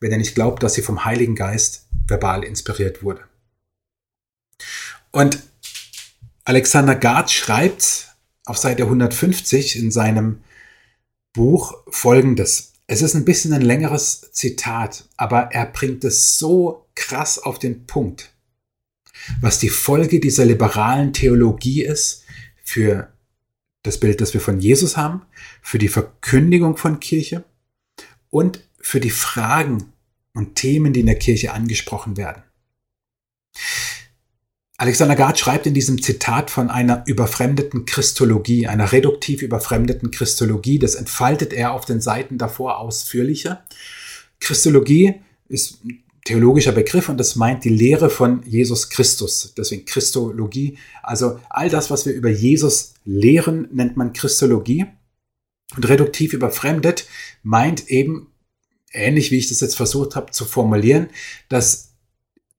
wenn 0.00 0.12
er 0.12 0.18
nicht 0.18 0.34
glaubt, 0.34 0.62
dass 0.62 0.74
sie 0.74 0.82
vom 0.82 1.04
Heiligen 1.04 1.34
Geist 1.34 1.86
verbal 2.06 2.44
inspiriert 2.44 3.02
wurde. 3.02 3.22
Und 5.10 5.42
Alexander 6.44 6.94
Gard 6.94 7.30
schreibt 7.30 8.14
auf 8.44 8.56
Seite 8.56 8.84
150 8.84 9.76
in 9.78 9.90
seinem 9.90 10.42
Buch 11.32 11.74
folgendes. 11.90 12.72
Es 12.86 13.02
ist 13.02 13.14
ein 13.14 13.26
bisschen 13.26 13.52
ein 13.52 13.60
längeres 13.62 14.30
Zitat, 14.32 15.08
aber 15.16 15.50
er 15.52 15.66
bringt 15.66 16.04
es 16.04 16.38
so 16.38 16.86
krass 16.94 17.38
auf 17.38 17.58
den 17.58 17.86
Punkt, 17.86 18.32
was 19.42 19.58
die 19.58 19.68
Folge 19.68 20.20
dieser 20.20 20.46
liberalen 20.46 21.12
Theologie 21.12 21.82
ist 21.82 22.24
für 22.64 23.12
das 23.82 23.98
Bild, 23.98 24.20
das 24.20 24.34
wir 24.34 24.40
von 24.40 24.60
Jesus 24.60 24.96
haben, 24.96 25.22
für 25.62 25.78
die 25.78 25.88
Verkündigung 25.88 26.76
von 26.76 27.00
Kirche 27.00 27.44
und 28.30 28.60
für 28.80 29.00
die 29.00 29.10
Fragen 29.10 29.92
und 30.34 30.54
Themen, 30.54 30.92
die 30.92 31.00
in 31.00 31.06
der 31.06 31.18
Kirche 31.18 31.52
angesprochen 31.52 32.16
werden. 32.16 32.42
Alexander 34.80 35.16
Gard 35.16 35.38
schreibt 35.38 35.66
in 35.66 35.74
diesem 35.74 36.00
Zitat 36.00 36.52
von 36.52 36.70
einer 36.70 37.02
überfremdeten 37.06 37.84
Christologie, 37.84 38.68
einer 38.68 38.92
reduktiv 38.92 39.42
überfremdeten 39.42 40.12
Christologie. 40.12 40.78
Das 40.78 40.94
entfaltet 40.94 41.52
er 41.52 41.72
auf 41.72 41.84
den 41.84 42.00
Seiten 42.00 42.38
davor 42.38 42.78
ausführlicher. 42.78 43.64
Christologie 44.38 45.16
ist 45.48 45.80
theologischer 46.28 46.72
Begriff 46.72 47.08
und 47.08 47.16
das 47.16 47.36
meint 47.36 47.64
die 47.64 47.70
Lehre 47.70 48.10
von 48.10 48.42
Jesus 48.44 48.90
Christus. 48.90 49.54
Deswegen 49.56 49.86
Christologie. 49.86 50.76
Also 51.02 51.40
all 51.48 51.70
das, 51.70 51.90
was 51.90 52.04
wir 52.04 52.12
über 52.12 52.28
Jesus 52.28 52.92
lehren, 53.06 53.66
nennt 53.72 53.96
man 53.96 54.12
Christologie. 54.12 54.84
Und 55.74 55.88
reduktiv 55.88 56.34
überfremdet 56.34 57.06
meint 57.42 57.88
eben, 57.88 58.26
ähnlich 58.92 59.30
wie 59.30 59.38
ich 59.38 59.48
das 59.48 59.60
jetzt 59.60 59.76
versucht 59.76 60.16
habe 60.16 60.30
zu 60.30 60.44
formulieren, 60.44 61.08
dass 61.48 61.94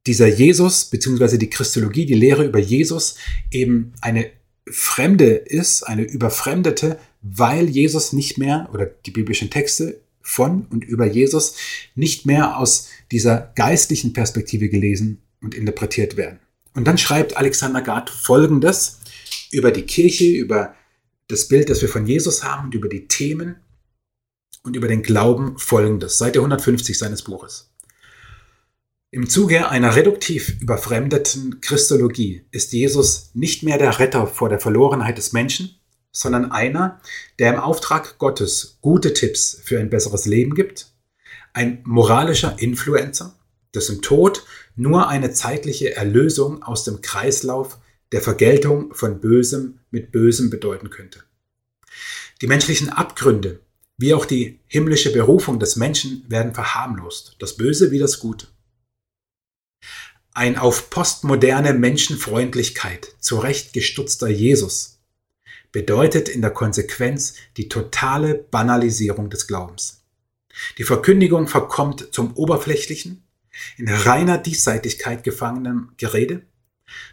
dieser 0.08 0.28
Jesus 0.28 0.86
beziehungsweise 0.86 1.38
die 1.38 1.52
Christologie, 1.52 2.08
die 2.08 2.16
Lehre 2.16 2.46
über 2.46 2.60
Jesus 2.60 3.18
eben 3.52 3.94
eine 4.02 4.32
Fremde 4.68 5.26
ist, 5.26 5.84
eine 5.84 6.04
überfremdete, 6.04 6.98
weil 7.22 7.70
Jesus 7.70 8.14
nicht 8.14 8.40
mehr 8.40 8.68
oder 8.74 8.88
die 8.88 9.12
biblischen 9.12 9.52
Texte 9.52 10.02
von 10.22 10.66
und 10.72 10.84
über 10.84 11.06
Jesus 11.06 11.56
nicht 11.96 12.26
mehr 12.26 12.58
aus 12.58 12.88
dieser 13.12 13.52
geistlichen 13.56 14.14
Perspektive 14.14 14.70
gelesen 14.70 15.22
und 15.42 15.56
interpretiert 15.56 16.18
werden. 16.18 16.40
Und 16.74 16.86
dann 16.86 16.98
schreibt 16.98 17.38
Alexander 17.38 17.82
Gard 17.82 18.10
Folgendes 18.10 19.00
über 19.52 19.72
die 19.72 19.84
Kirche, 19.84 20.26
über 20.26 20.76
das 21.28 21.48
Bild, 21.48 21.70
das 21.70 21.82
wir 21.82 21.90
von 21.90 22.06
Jesus 22.06 22.44
haben 22.44 22.66
und 22.66 22.76
über 22.76 22.90
die 22.90 23.08
Themen 23.08 23.58
und 24.64 24.76
über 24.76 24.88
den 24.88 25.04
Glauben 25.04 25.58
Folgendes, 25.58 26.18
Seite 26.18 26.40
150 26.40 26.98
seines 26.98 27.24
Buches. 27.24 27.72
Im 29.12 29.28
Zuge 29.28 29.70
einer 29.70 29.96
reduktiv 29.96 30.62
überfremdeten 30.62 31.62
Christologie 31.62 32.46
ist 32.52 32.74
Jesus 32.74 33.32
nicht 33.34 33.64
mehr 33.64 33.80
der 33.80 33.98
Retter 33.98 34.28
vor 34.28 34.50
der 34.50 34.60
Verlorenheit 34.60 35.18
des 35.18 35.34
Menschen, 35.34 35.80
sondern 36.12 36.52
einer, 36.52 37.02
der 37.40 37.54
im 37.54 37.60
Auftrag 37.60 38.20
Gottes 38.20 38.78
gute 38.82 39.14
Tipps 39.14 39.60
für 39.64 39.80
ein 39.80 39.90
besseres 39.90 40.26
Leben 40.26 40.54
gibt, 40.54 40.89
ein 41.54 41.82
moralischer 41.86 42.58
Influencer, 42.60 43.36
dessen 43.74 44.02
Tod 44.02 44.46
nur 44.76 45.08
eine 45.08 45.32
zeitliche 45.32 45.96
Erlösung 45.96 46.64
aus 46.64 46.84
dem 46.84 47.02
Kreislauf 47.02 47.78
der 48.12 48.22
Vergeltung 48.22 48.94
von 48.94 49.20
Bösem 49.20 49.80
mit 49.92 50.12
Bösem 50.12 50.50
bedeuten 50.50 50.90
könnte. 50.90 51.24
Die 52.42 52.48
menschlichen 52.48 52.90
Abgründe, 52.90 53.60
wie 53.98 54.14
auch 54.14 54.26
die 54.26 54.60
himmlische 54.68 55.12
Berufung 55.12 55.60
des 55.60 55.76
Menschen 55.76 56.24
werden 56.28 56.54
verharmlost, 56.54 57.36
das 57.40 57.58
Böse 57.58 57.92
wie 57.92 58.00
das 58.00 58.20
Gute. 58.20 58.48
Ein 60.34 60.58
auf 60.58 60.90
postmoderne 60.90 61.74
Menschenfreundlichkeit 61.74 63.16
zurechtgestutzter 63.20 64.30
Jesus 64.30 65.00
bedeutet 65.72 66.30
in 66.30 66.42
der 66.42 66.52
Konsequenz 66.52 67.36
die 67.58 67.68
totale 67.68 68.36
Banalisierung 68.36 69.30
des 69.30 69.48
Glaubens. 69.48 69.99
Die 70.78 70.84
Verkündigung 70.84 71.48
verkommt 71.48 72.10
zum 72.12 72.34
oberflächlichen, 72.36 73.24
in 73.78 73.90
reiner 73.90 74.38
Diesseitigkeit 74.38 75.24
gefangenen 75.24 75.92
Gerede, 75.98 76.44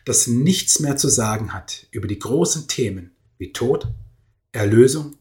das 0.05 0.27
nichts 0.27 0.81
mehr 0.81 0.97
zu 0.97 1.09
sagen 1.09 1.53
hat 1.53 1.87
über 1.91 2.09
die 2.09 2.19
großen 2.19 2.69
Themen 2.69 3.13
wie 3.39 3.53
Tod, 3.53 3.89
Erlösung, 4.53 5.17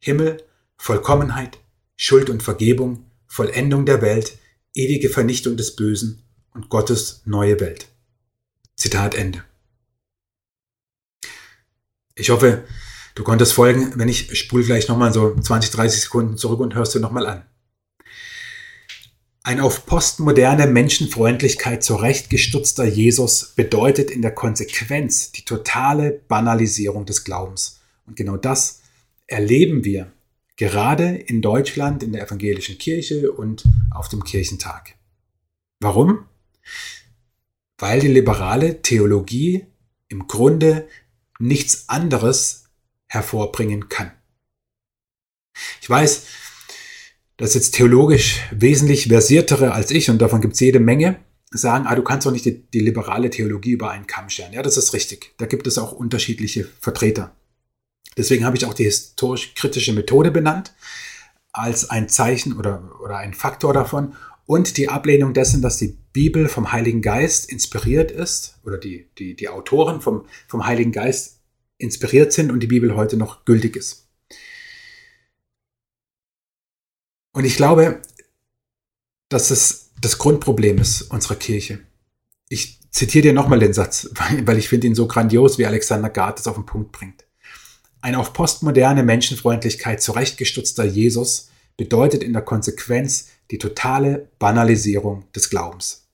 Himmel, 0.00 0.42
Vollkommenheit, 0.76 1.58
Schuld 1.96 2.30
und 2.30 2.42
Vergebung, 2.42 3.04
Vollendung 3.26 3.86
der 3.86 4.02
Welt, 4.02 4.38
ewige 4.74 5.10
Vernichtung 5.10 5.56
des 5.56 5.76
Bösen 5.76 6.22
und 6.54 6.68
Gottes 6.68 7.22
neue 7.24 7.60
Welt. 7.60 7.88
Zitat 8.76 9.14
Ende. 9.14 9.44
Ich 12.14 12.30
hoffe, 12.30 12.64
du 13.14 13.22
konntest 13.22 13.52
folgen. 13.52 13.92
Wenn 13.96 14.08
ich 14.08 14.36
spule 14.38 14.64
gleich 14.64 14.88
nochmal 14.88 15.12
so 15.12 15.38
20, 15.38 15.70
30 15.70 16.02
Sekunden 16.02 16.36
zurück 16.36 16.60
und 16.60 16.74
hörst 16.74 16.94
du 16.94 16.98
nochmal 16.98 17.26
an. 17.26 17.44
Ein 19.42 19.60
auf 19.60 19.86
postmoderne 19.86 20.66
Menschenfreundlichkeit 20.66 21.82
zurechtgestutzter 21.82 22.84
Jesus 22.84 23.54
bedeutet 23.56 24.10
in 24.10 24.22
der 24.22 24.34
Konsequenz 24.34 25.32
die 25.32 25.44
totale 25.44 26.20
Banalisierung 26.28 27.06
des 27.06 27.24
Glaubens. 27.24 27.80
Und 28.06 28.16
genau 28.16 28.36
das 28.36 28.82
erleben 29.26 29.84
wir 29.84 30.12
gerade 30.56 31.16
in 31.16 31.40
Deutschland, 31.40 32.02
in 32.02 32.12
der 32.12 32.26
evangelischen 32.26 32.76
Kirche 32.76 33.32
und 33.32 33.64
auf 33.90 34.08
dem 34.08 34.24
Kirchentag. 34.24 34.94
Warum? 35.80 36.26
weil 37.80 38.00
die 38.00 38.08
liberale 38.08 38.82
Theologie 38.82 39.66
im 40.08 40.28
Grunde 40.28 40.86
nichts 41.38 41.88
anderes 41.88 42.64
hervorbringen 43.06 43.88
kann. 43.88 44.12
Ich 45.80 45.88
weiß, 45.88 46.26
dass 47.40 47.54
jetzt 47.54 47.74
theologisch 47.74 48.40
wesentlich 48.50 49.08
versiertere 49.08 49.72
als 49.72 49.90
ich, 49.90 50.10
und 50.10 50.20
davon 50.20 50.42
gibt 50.42 50.54
es 50.54 50.60
jede 50.60 50.78
Menge, 50.78 51.16
sagen, 51.50 51.86
ah, 51.86 51.94
du 51.94 52.02
kannst 52.02 52.26
doch 52.26 52.32
nicht 52.32 52.44
die, 52.44 52.62
die 52.70 52.80
liberale 52.80 53.30
Theologie 53.30 53.72
über 53.72 53.90
einen 53.90 54.06
Kamm 54.06 54.28
scheren. 54.28 54.52
Ja, 54.52 54.62
das 54.62 54.76
ist 54.76 54.92
richtig. 54.92 55.32
Da 55.38 55.46
gibt 55.46 55.66
es 55.66 55.78
auch 55.78 55.92
unterschiedliche 55.92 56.68
Vertreter. 56.80 57.34
Deswegen 58.18 58.44
habe 58.44 58.58
ich 58.58 58.66
auch 58.66 58.74
die 58.74 58.84
historisch-kritische 58.84 59.94
Methode 59.94 60.30
benannt 60.30 60.74
als 61.50 61.88
ein 61.88 62.10
Zeichen 62.10 62.58
oder, 62.58 62.90
oder 63.02 63.16
ein 63.16 63.32
Faktor 63.32 63.72
davon, 63.72 64.14
und 64.44 64.76
die 64.76 64.90
Ablehnung 64.90 65.32
dessen, 65.32 65.62
dass 65.62 65.78
die 65.78 65.96
Bibel 66.12 66.46
vom 66.46 66.72
Heiligen 66.72 67.00
Geist 67.00 67.50
inspiriert 67.50 68.10
ist 68.10 68.58
oder 68.64 68.76
die, 68.76 69.08
die, 69.16 69.34
die 69.34 69.48
Autoren 69.48 70.02
vom, 70.02 70.26
vom 70.46 70.66
Heiligen 70.66 70.92
Geist 70.92 71.40
inspiriert 71.78 72.34
sind 72.34 72.50
und 72.50 72.60
die 72.60 72.66
Bibel 72.66 72.96
heute 72.96 73.16
noch 73.16 73.46
gültig 73.46 73.76
ist. 73.76 73.99
Und 77.32 77.44
ich 77.44 77.56
glaube, 77.56 78.02
dass 79.28 79.50
es 79.50 79.90
das 80.00 80.18
Grundproblem 80.18 80.78
ist 80.78 81.02
unserer 81.02 81.36
Kirche. 81.36 81.80
Ich 82.48 82.80
zitiere 82.90 83.22
dir 83.22 83.32
nochmal 83.32 83.60
den 83.60 83.72
Satz, 83.72 84.10
weil, 84.44 84.58
ich 84.58 84.68
finde 84.68 84.86
ihn 84.86 84.94
so 84.94 85.06
grandios, 85.06 85.58
wie 85.58 85.66
Alexander 85.66 86.10
Gard 86.10 86.40
es 86.40 86.46
auf 86.46 86.56
den 86.56 86.66
Punkt 86.66 86.92
bringt. 86.92 87.24
Ein 88.02 88.14
auf 88.14 88.32
postmoderne 88.32 89.02
Menschenfreundlichkeit 89.02 90.02
zurechtgestutzter 90.02 90.84
Jesus 90.84 91.50
bedeutet 91.76 92.22
in 92.22 92.32
der 92.32 92.42
Konsequenz 92.42 93.28
die 93.50 93.58
totale 93.58 94.28
Banalisierung 94.38 95.24
des 95.34 95.50
Glaubens. 95.50 96.08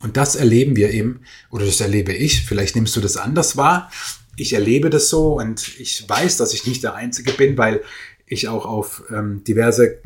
Und 0.00 0.16
das 0.16 0.36
erleben 0.36 0.76
wir 0.76 0.90
eben, 0.90 1.22
oder 1.50 1.66
das 1.66 1.80
erlebe 1.80 2.12
ich, 2.12 2.42
vielleicht 2.42 2.76
nimmst 2.76 2.94
du 2.94 3.00
das 3.00 3.16
anders 3.16 3.56
wahr, 3.56 3.90
ich 4.36 4.52
erlebe 4.52 4.88
das 4.88 5.08
so 5.08 5.34
und 5.38 5.78
ich 5.78 6.08
weiß, 6.08 6.36
dass 6.36 6.54
ich 6.54 6.66
nicht 6.66 6.84
der 6.84 6.94
Einzige 6.94 7.32
bin, 7.32 7.58
weil 7.58 7.82
ich 8.28 8.48
auch 8.48 8.66
auf 8.66 9.04
ähm, 9.10 9.42
diverse 9.44 9.98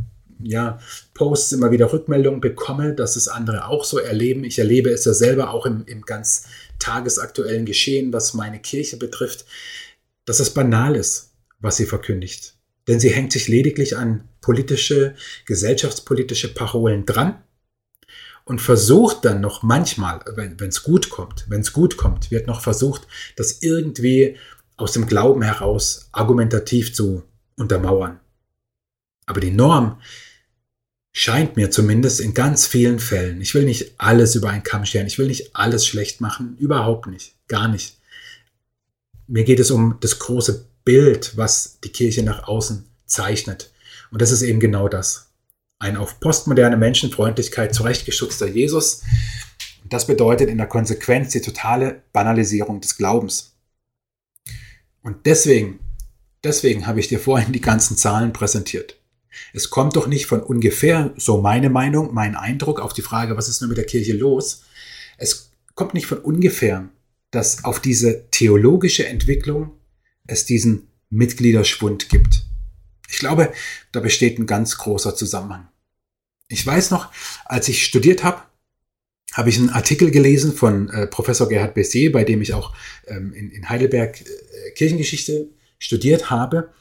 ja, 0.42 0.78
Posts 1.14 1.52
immer 1.52 1.70
wieder 1.70 1.92
Rückmeldungen 1.92 2.40
bekomme, 2.40 2.94
dass 2.94 3.16
es 3.16 3.28
andere 3.28 3.68
auch 3.68 3.85
so 3.85 3.98
erleben. 3.98 4.44
Ich 4.44 4.58
erlebe 4.58 4.90
es 4.90 5.04
ja 5.04 5.14
selber 5.14 5.52
auch 5.52 5.66
im, 5.66 5.85
im 5.87 6.02
ganz 6.02 6.46
tagesaktuellen 6.78 7.64
Geschehen, 7.64 8.12
was 8.12 8.35
meine 8.35 8.58
Kirche 8.58 8.96
betrifft, 8.96 9.44
dass 10.24 10.40
es 10.40 10.50
banal 10.50 10.96
ist, 10.96 11.32
was 11.61 11.76
sie 11.76 11.87
verkündigt. 11.87 12.56
Denn 12.88 12.98
sie 12.98 13.11
hängt 13.11 13.32
sich 13.32 13.46
lediglich 13.46 13.96
an 13.96 14.28
politische, 14.40 15.14
gesellschaftspolitische 15.46 16.52
Parolen 16.52 17.06
dran 17.06 17.40
und 18.44 18.61
versucht 18.61 19.24
dann 19.24 19.40
noch 19.40 19.62
manchmal, 19.62 20.20
wenn 20.35 20.68
es 20.68 20.82
gut 20.82 21.11
kommt, 21.11 21.46
wenn 21.48 21.61
es 21.61 21.72
gut 21.72 21.96
kommt, 21.96 22.32
wird 22.32 22.48
noch 22.48 22.61
versucht, 22.61 23.06
das 23.37 23.62
irgendwie 23.62 24.37
aus 24.76 24.92
dem 24.92 25.06
Glauben 25.06 25.42
heraus 25.42 26.08
argumentativ 26.11 26.92
zu 26.92 27.22
untermauern. 27.62 28.20
Aber 29.27 29.40
die 29.40 29.51
Norm 29.51 30.01
scheint 31.12 31.57
mir 31.57 31.70
zumindest 31.70 32.20
in 32.20 32.35
ganz 32.35 32.66
vielen 32.66 32.98
Fällen, 32.98 33.40
ich 33.40 33.55
will 33.55 33.64
nicht 33.64 33.94
alles 33.98 34.35
über 34.35 34.51
einen 34.51 34.62
Kamm 34.62 34.85
scheren, 34.85 35.07
ich 35.07 35.18
will 35.18 35.29
nicht 35.29 35.55
alles 35.55 35.87
schlecht 35.87 36.20
machen, 36.20 36.57
überhaupt 36.59 37.07
nicht, 37.07 37.37
gar 37.48 37.68
nicht. 37.68 37.98
Mir 39.27 39.44
geht 39.44 39.61
es 39.61 39.70
um 39.70 39.98
das 40.01 40.18
große 40.18 40.66
Bild, 40.85 41.37
was 41.37 41.79
die 41.81 41.90
Kirche 41.90 42.22
nach 42.22 42.48
außen 42.48 42.85
zeichnet. 43.07 43.70
Und 44.11 44.20
das 44.20 44.31
ist 44.31 44.42
eben 44.42 44.61
genau 44.61 44.88
das 44.88 45.29
ein 45.79 45.96
auf 45.96 46.20
postmoderne 46.20 46.77
Menschenfreundlichkeit 46.77 47.75
zurechtgestutzter 47.75 48.46
Jesus. 48.46 49.03
Das 49.85 50.07
bedeutet 50.07 50.48
in 50.48 50.59
der 50.59 50.68
Konsequenz 50.68 51.33
die 51.33 51.40
totale 51.40 52.03
Banalisierung 52.12 52.81
des 52.81 52.96
Glaubens. 52.96 53.57
Und 55.03 55.27
deswegen, 55.27 55.81
deswegen 56.44 56.87
habe 56.87 57.00
ich 57.00 57.09
dir 57.09 57.18
vorhin 57.18 57.52
die 57.52 57.61
ganzen 57.61 57.96
Zahlen 57.96 58.33
präsentiert. 58.33 58.98
Es 59.52 59.70
kommt 59.70 59.96
doch 59.96 60.07
nicht 60.07 60.26
von 60.26 60.42
ungefähr, 60.42 61.14
so 61.16 61.40
meine 61.40 61.70
Meinung, 61.70 62.12
mein 62.12 62.37
Eindruck 62.37 62.81
auf 62.81 62.92
die 62.92 63.02
Frage, 63.02 63.37
was 63.37 63.48
ist 63.48 63.61
nur 63.61 63.68
mit 63.68 63.78
der 63.78 63.87
Kirche 63.87 64.12
los? 64.12 64.64
Es 65.16 65.52
kommt 65.74 65.94
nicht 65.94 66.07
von 66.07 66.18
ungefähr, 66.18 66.88
dass 67.31 67.64
auf 67.64 67.81
diese 67.81 68.28
theologische 68.31 69.07
Entwicklung 69.07 69.72
es 70.26 70.44
diesen 70.44 70.88
Mitgliederschwund 71.09 72.09
gibt. 72.09 72.44
Ich 73.09 73.18
glaube, 73.18 73.52
da 73.92 74.00
besteht 74.00 74.38
ein 74.38 74.46
ganz 74.46 74.78
großer 74.78 75.14
Zusammenhang. 75.14 75.68
Ich 76.48 76.66
weiß 76.66 76.90
noch, 76.90 77.11
als 77.44 77.68
ich 77.68 77.85
studiert 77.85 78.24
habe, 78.24 78.42
habe 79.33 79.48
ich 79.48 79.59
einen 79.59 79.70
Artikel 79.70 80.11
gelesen 80.11 80.52
von 80.52 80.90
äh, 80.90 81.07
Professor 81.07 81.48
Gerhard 81.48 81.74
Bessier, 81.74 82.12
bei 82.12 82.24
dem 82.24 82.42
ich 82.42 82.52
auch 82.52 82.74
ähm, 83.07 83.33
in, 83.33 83.50
in, 83.50 83.68
Heidelberg 83.68 84.20
äh, 84.20 84.70
Kirchengeschichte 84.72 85.48
studiert 85.83 86.31
habe. 86.31 86.73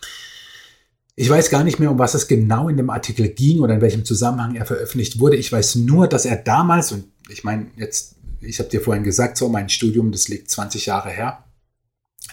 Ich 1.16 1.30
weiß 1.30 1.50
gar 1.50 1.64
nicht 1.64 1.80
mehr, 1.80 1.92
um 1.92 2.00
was 2.00 2.14
es 2.14 2.28
genau 2.28 2.70
in 2.70 2.78
dem 2.78 2.90
Artikel 2.90 3.30
ging 3.30 3.60
oder 3.60 3.76
in 3.76 3.82
welchem 3.82 4.06
Zusammenhang 4.06 4.56
er 4.56 4.66
veröffentlicht 4.66 5.20
wurde. 5.20 5.36
Ich 5.36 5.52
weiß 5.52 5.76
nur, 5.76 6.08
dass 6.08 6.26
er 6.26 6.38
damals, 6.38 6.92
und 6.92 7.06
ich 7.30 7.44
meine, 7.44 7.68
jetzt, 7.76 8.16
ich 8.40 8.60
habe 8.60 8.70
dir 8.70 8.82
vorhin 8.82 9.04
gesagt, 9.04 9.38
so 9.38 9.50
mein 9.50 9.70
Studium, 9.70 10.12
das 10.12 10.28
liegt 10.28 10.50
20 10.50 10.86
Jahre 10.86 11.10
her, 11.10 11.44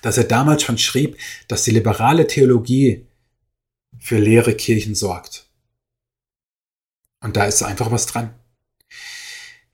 dass 0.02 0.16
er 0.16 0.24
damals 0.24 0.62
schon 0.62 0.78
schrieb, 0.78 1.16
dass 1.48 1.64
die 1.64 1.72
liberale 1.72 2.26
Theologie 2.26 3.06
für 3.98 4.18
leere 4.18 4.54
Kirchen 4.54 4.94
sorgt. 4.94 5.46
Und 7.20 7.36
da 7.36 7.44
ist 7.44 7.62
einfach 7.62 7.90
was 7.90 8.06
dran. 8.06 8.34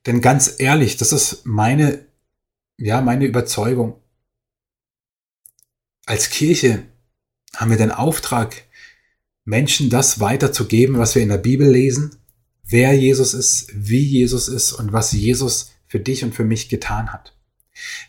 Denn 0.07 0.21
ganz 0.21 0.55
ehrlich, 0.59 0.97
das 0.97 1.13
ist 1.13 1.45
meine, 1.45 2.07
ja, 2.79 3.01
meine 3.01 3.27
Überzeugung. 3.27 4.01
Als 6.07 6.29
Kirche 6.31 6.83
haben 7.57 7.71
wir 7.71 7.79
den 7.79 7.91
Auftrag, 7.91 8.65
Menschen 9.45 9.91
das 9.91 10.21
weiterzugeben, 10.21 10.99
was 10.99 11.15
wir 11.15 11.23
in 11.23 11.29
der 11.29 11.39
Bibel 11.39 11.69
lesen, 11.69 12.17
wer 12.63 12.95
Jesus 12.95 13.35
ist, 13.35 13.69
wie 13.75 14.03
Jesus 14.03 14.49
ist 14.49 14.73
und 14.73 14.93
was 14.93 15.13
Jesus 15.13 15.73
für 15.87 16.01
dich 16.01 16.25
und 16.25 16.35
für 16.35 16.45
mich 16.45 16.69
getan 16.69 17.13
hat. 17.13 17.37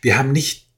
Wir 0.02 0.18
haben 0.18 0.32
nicht 0.32 0.70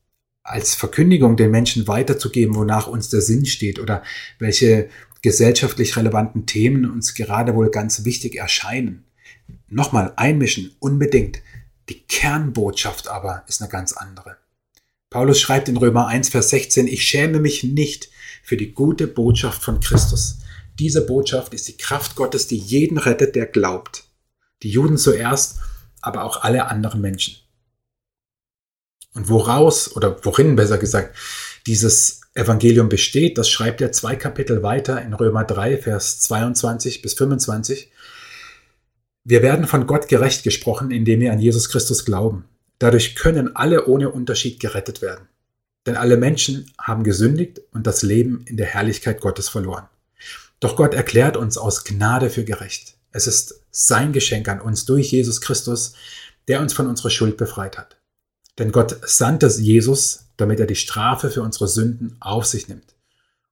als 0.42 0.74
Verkündigung 0.74 1.37
den 1.37 1.50
Menschen 1.50 1.87
weiterzugeben, 1.88 2.54
wonach 2.54 2.87
uns 2.87 3.09
der 3.09 3.20
Sinn 3.20 3.46
steht 3.46 3.78
oder 3.78 4.02
welche 4.38 4.88
gesellschaftlich 5.22 5.96
relevanten 5.96 6.46
Themen 6.46 6.90
uns 6.90 7.14
gerade 7.14 7.54
wohl 7.54 7.70
ganz 7.70 8.04
wichtig 8.04 8.37
erscheinen. 8.37 9.04
Nochmal 9.68 10.12
einmischen, 10.16 10.74
unbedingt. 10.78 11.40
Die 11.88 12.00
Kernbotschaft 12.00 13.09
aber 13.09 13.44
ist 13.48 13.61
eine 13.61 13.70
ganz 13.70 13.92
andere. 13.92 14.37
Paulus 15.11 15.40
schreibt 15.40 15.68
in 15.68 15.77
Römer 15.79 16.07
1, 16.07 16.29
Vers 16.29 16.51
16, 16.51 16.87
ich 16.87 17.03
schäme 17.03 17.40
mich 17.40 17.64
nicht 17.64 18.11
für 18.42 18.57
die 18.57 18.73
gute 18.73 19.07
Botschaft 19.07 19.62
von 19.62 19.81
Christus. 19.81 20.38
Diese 20.79 21.07
Botschaft 21.07 21.55
ist 21.55 21.68
die 21.68 21.77
Kraft 21.77 22.14
Gottes, 22.14 22.47
die 22.47 22.59
jeden 22.59 22.99
rettet, 22.99 23.35
der 23.35 23.47
glaubt. 23.47 24.05
Die 24.62 24.71
Juden 24.71 24.99
zuerst, 24.99 25.59
aber 26.01 26.25
auch 26.25 26.42
alle 26.42 26.66
anderen 26.66 27.01
Menschen. 27.01 27.37
Und 29.14 29.29
woraus, 29.29 29.97
oder 29.97 30.25
worin 30.25 30.57
besser 30.57 30.79
gesagt, 30.79 31.16
dieses 31.66 32.21
Evangelium 32.35 32.88
besteht, 32.88 33.38
das 33.38 33.51
schreibt 33.51 33.81
er 33.81 33.92
zwei 33.92 34.14
Kapitel 34.14 34.62
weiter 34.62 35.03
in 35.03 35.14
Römer 35.14 35.44
3, 35.44 35.79
Vers 35.79 36.21
22 36.21 37.03
bis 37.03 37.14
25. 37.14 37.90
Wir 39.25 39.42
werden 39.42 39.66
von 39.66 39.87
Gott 39.87 40.07
gerecht 40.09 40.44
gesprochen, 40.44 40.90
indem 40.90 41.21
wir 41.21 41.33
an 41.33 41.40
Jesus 41.40 41.68
Christus 41.68 42.05
glauben. 42.05 42.44
Dadurch 42.79 43.17
können 43.17 43.57
alle 43.57 43.87
ohne 43.87 44.11
Unterschied 44.11 44.61
gerettet 44.61 45.03
werden. 45.03 45.29
Denn 45.87 45.97
alle 45.97 46.17
Menschen 46.17 46.71
haben 46.81 47.03
gesündigt 47.03 47.61
und 47.73 47.87
das 47.87 48.03
Leben 48.03 48.45
in 48.47 48.57
der 48.57 48.67
Herrlichkeit 48.67 49.21
Gottes 49.21 49.49
verloren. 49.49 49.88
Doch 50.61 50.77
Gott 50.77 50.95
erklärt 50.95 51.37
uns 51.37 51.57
aus 51.57 51.85
Gnade 51.85 52.31
für 52.31 52.45
gerecht. 52.45 52.97
Es 53.11 53.27
ist 53.27 53.62
sein 53.71 54.12
Geschenk 54.12 54.49
an 54.49 54.61
uns 54.61 54.85
durch 54.85 55.11
Jesus 55.11 55.41
Christus, 55.41 55.95
der 56.47 56.61
uns 56.61 56.73
von 56.73 56.87
unserer 56.87 57.11
Schuld 57.11 57.37
befreit 57.37 57.79
hat. 57.79 57.97
Denn 58.59 58.73
Gott 58.73 58.97
sandte 59.05 59.47
Jesus, 59.47 60.27
damit 60.37 60.61
er 60.61 60.67
die 60.67 60.77
Strafe 60.77 61.31
für 61.31 61.43
unsere 61.43 61.69
Sünden 61.69 62.17
auf 62.21 62.45
sich 62.47 62.69
nimmt 62.69 62.95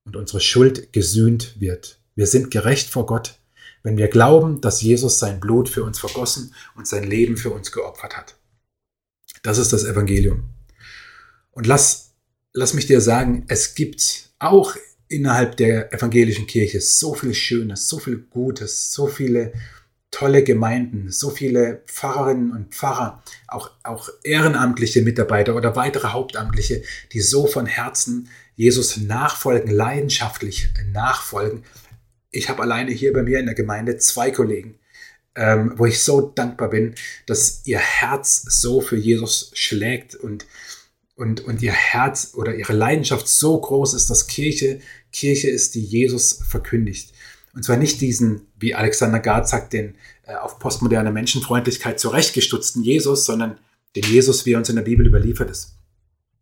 und 0.05 0.17
unsere 0.17 0.41
Schuld 0.41 0.93
gesühnt 0.93 1.61
wird. 1.61 1.99
Wir 2.15 2.27
sind 2.27 2.51
gerecht 2.51 2.91
vor 2.91 3.07
Gott, 3.07 3.39
wenn 3.83 3.99
wir 3.99 4.09
glauben, 4.09 4.61
dass 4.61 4.83
Jesus 4.83 5.19
sein 5.19 5.39
Blut 5.39 5.69
für 5.69 5.85
uns 5.85 5.99
vergossen 5.99 6.55
und 6.75 6.89
sein 6.89 7.05
Leben 7.05 7.37
für 7.37 7.51
uns 7.51 7.71
geopfert 7.71 8.17
hat. 8.17 8.36
Das 9.46 9.59
ist 9.59 9.72
das 9.72 9.85
Evangelium. 9.85 10.42
Und 11.52 11.68
lass, 11.68 12.16
lass 12.52 12.74
mich 12.74 12.88
dir 12.88 13.00
sagen, 13.00 13.44
es 13.46 13.76
gibt 13.76 14.30
auch 14.40 14.74
innerhalb 15.06 15.56
der 15.56 15.94
evangelischen 15.94 16.48
Kirche 16.48 16.80
so 16.80 17.14
viel 17.14 17.32
Schönes, 17.32 17.88
so 17.88 18.00
viel 18.00 18.16
Gutes, 18.28 18.90
so 18.90 19.06
viele 19.06 19.52
tolle 20.11 20.42
Gemeinden, 20.42 21.12
so 21.12 21.30
viele 21.30 21.85
Pfarrerinnen 21.87 22.50
und 22.50 22.74
Pfarrer, 22.74 23.22
auch, 23.46 23.70
auch 23.85 24.09
ehrenamtliche 24.24 25.02
Mitarbeiter 25.02 25.54
oder 25.54 25.76
weitere 25.76 26.09
Hauptamtliche, 26.09 26.82
die 27.12 27.20
so 27.20 27.46
von 27.46 27.66
Herzen 27.66 28.28
Jesus 28.56 28.96
nachfolgen, 28.96 29.70
leidenschaftlich 29.70 30.70
nachfolgen. 30.92 31.62
Ich 32.32 32.48
habe 32.48 32.62
alleine 32.62 32.90
hier 32.90 33.12
bei 33.12 33.22
mir 33.22 33.38
in 33.38 33.46
der 33.46 33.54
Gemeinde 33.54 33.96
zwei 33.98 34.32
Kollegen, 34.32 34.80
ähm, 35.37 35.75
wo 35.77 35.87
ich 35.87 36.03
so 36.03 36.20
dankbar 36.20 36.70
bin, 36.70 36.94
dass 37.27 37.61
ihr 37.64 37.79
Herz 37.79 38.42
so 38.49 38.81
für 38.81 38.96
Jesus 38.96 39.51
schlägt 39.55 40.14
und, 40.14 40.46
und, 41.14 41.42
und 41.42 41.62
ihr 41.62 41.72
Herz 41.72 42.33
oder 42.35 42.55
ihre 42.57 42.72
Leidenschaft 42.72 43.29
so 43.29 43.61
groß 43.61 43.94
ist, 43.94 44.11
dass 44.11 44.27
Kirche 44.27 44.81
Kirche 45.12 45.49
ist, 45.49 45.75
die 45.75 45.83
Jesus 45.83 46.40
verkündigt. 46.46 47.12
Und 47.55 47.64
zwar 47.64 47.77
nicht 47.77 48.01
diesen, 48.01 48.49
wie 48.59 48.75
Alexander 48.75 49.18
Gard 49.18 49.49
sagt, 49.49 49.72
den 49.72 49.94
äh, 50.25 50.35
auf 50.35 50.59
postmoderne 50.59 51.11
Menschenfreundlichkeit 51.11 51.99
zurechtgestutzten 51.99 52.83
Jesus, 52.83 53.25
sondern 53.25 53.59
den 53.94 54.05
Jesus, 54.05 54.44
wie 54.44 54.53
er 54.53 54.59
uns 54.59 54.68
in 54.68 54.77
der 54.77 54.83
Bibel 54.83 55.07
überliefert 55.07 55.51
ist. 55.51 55.77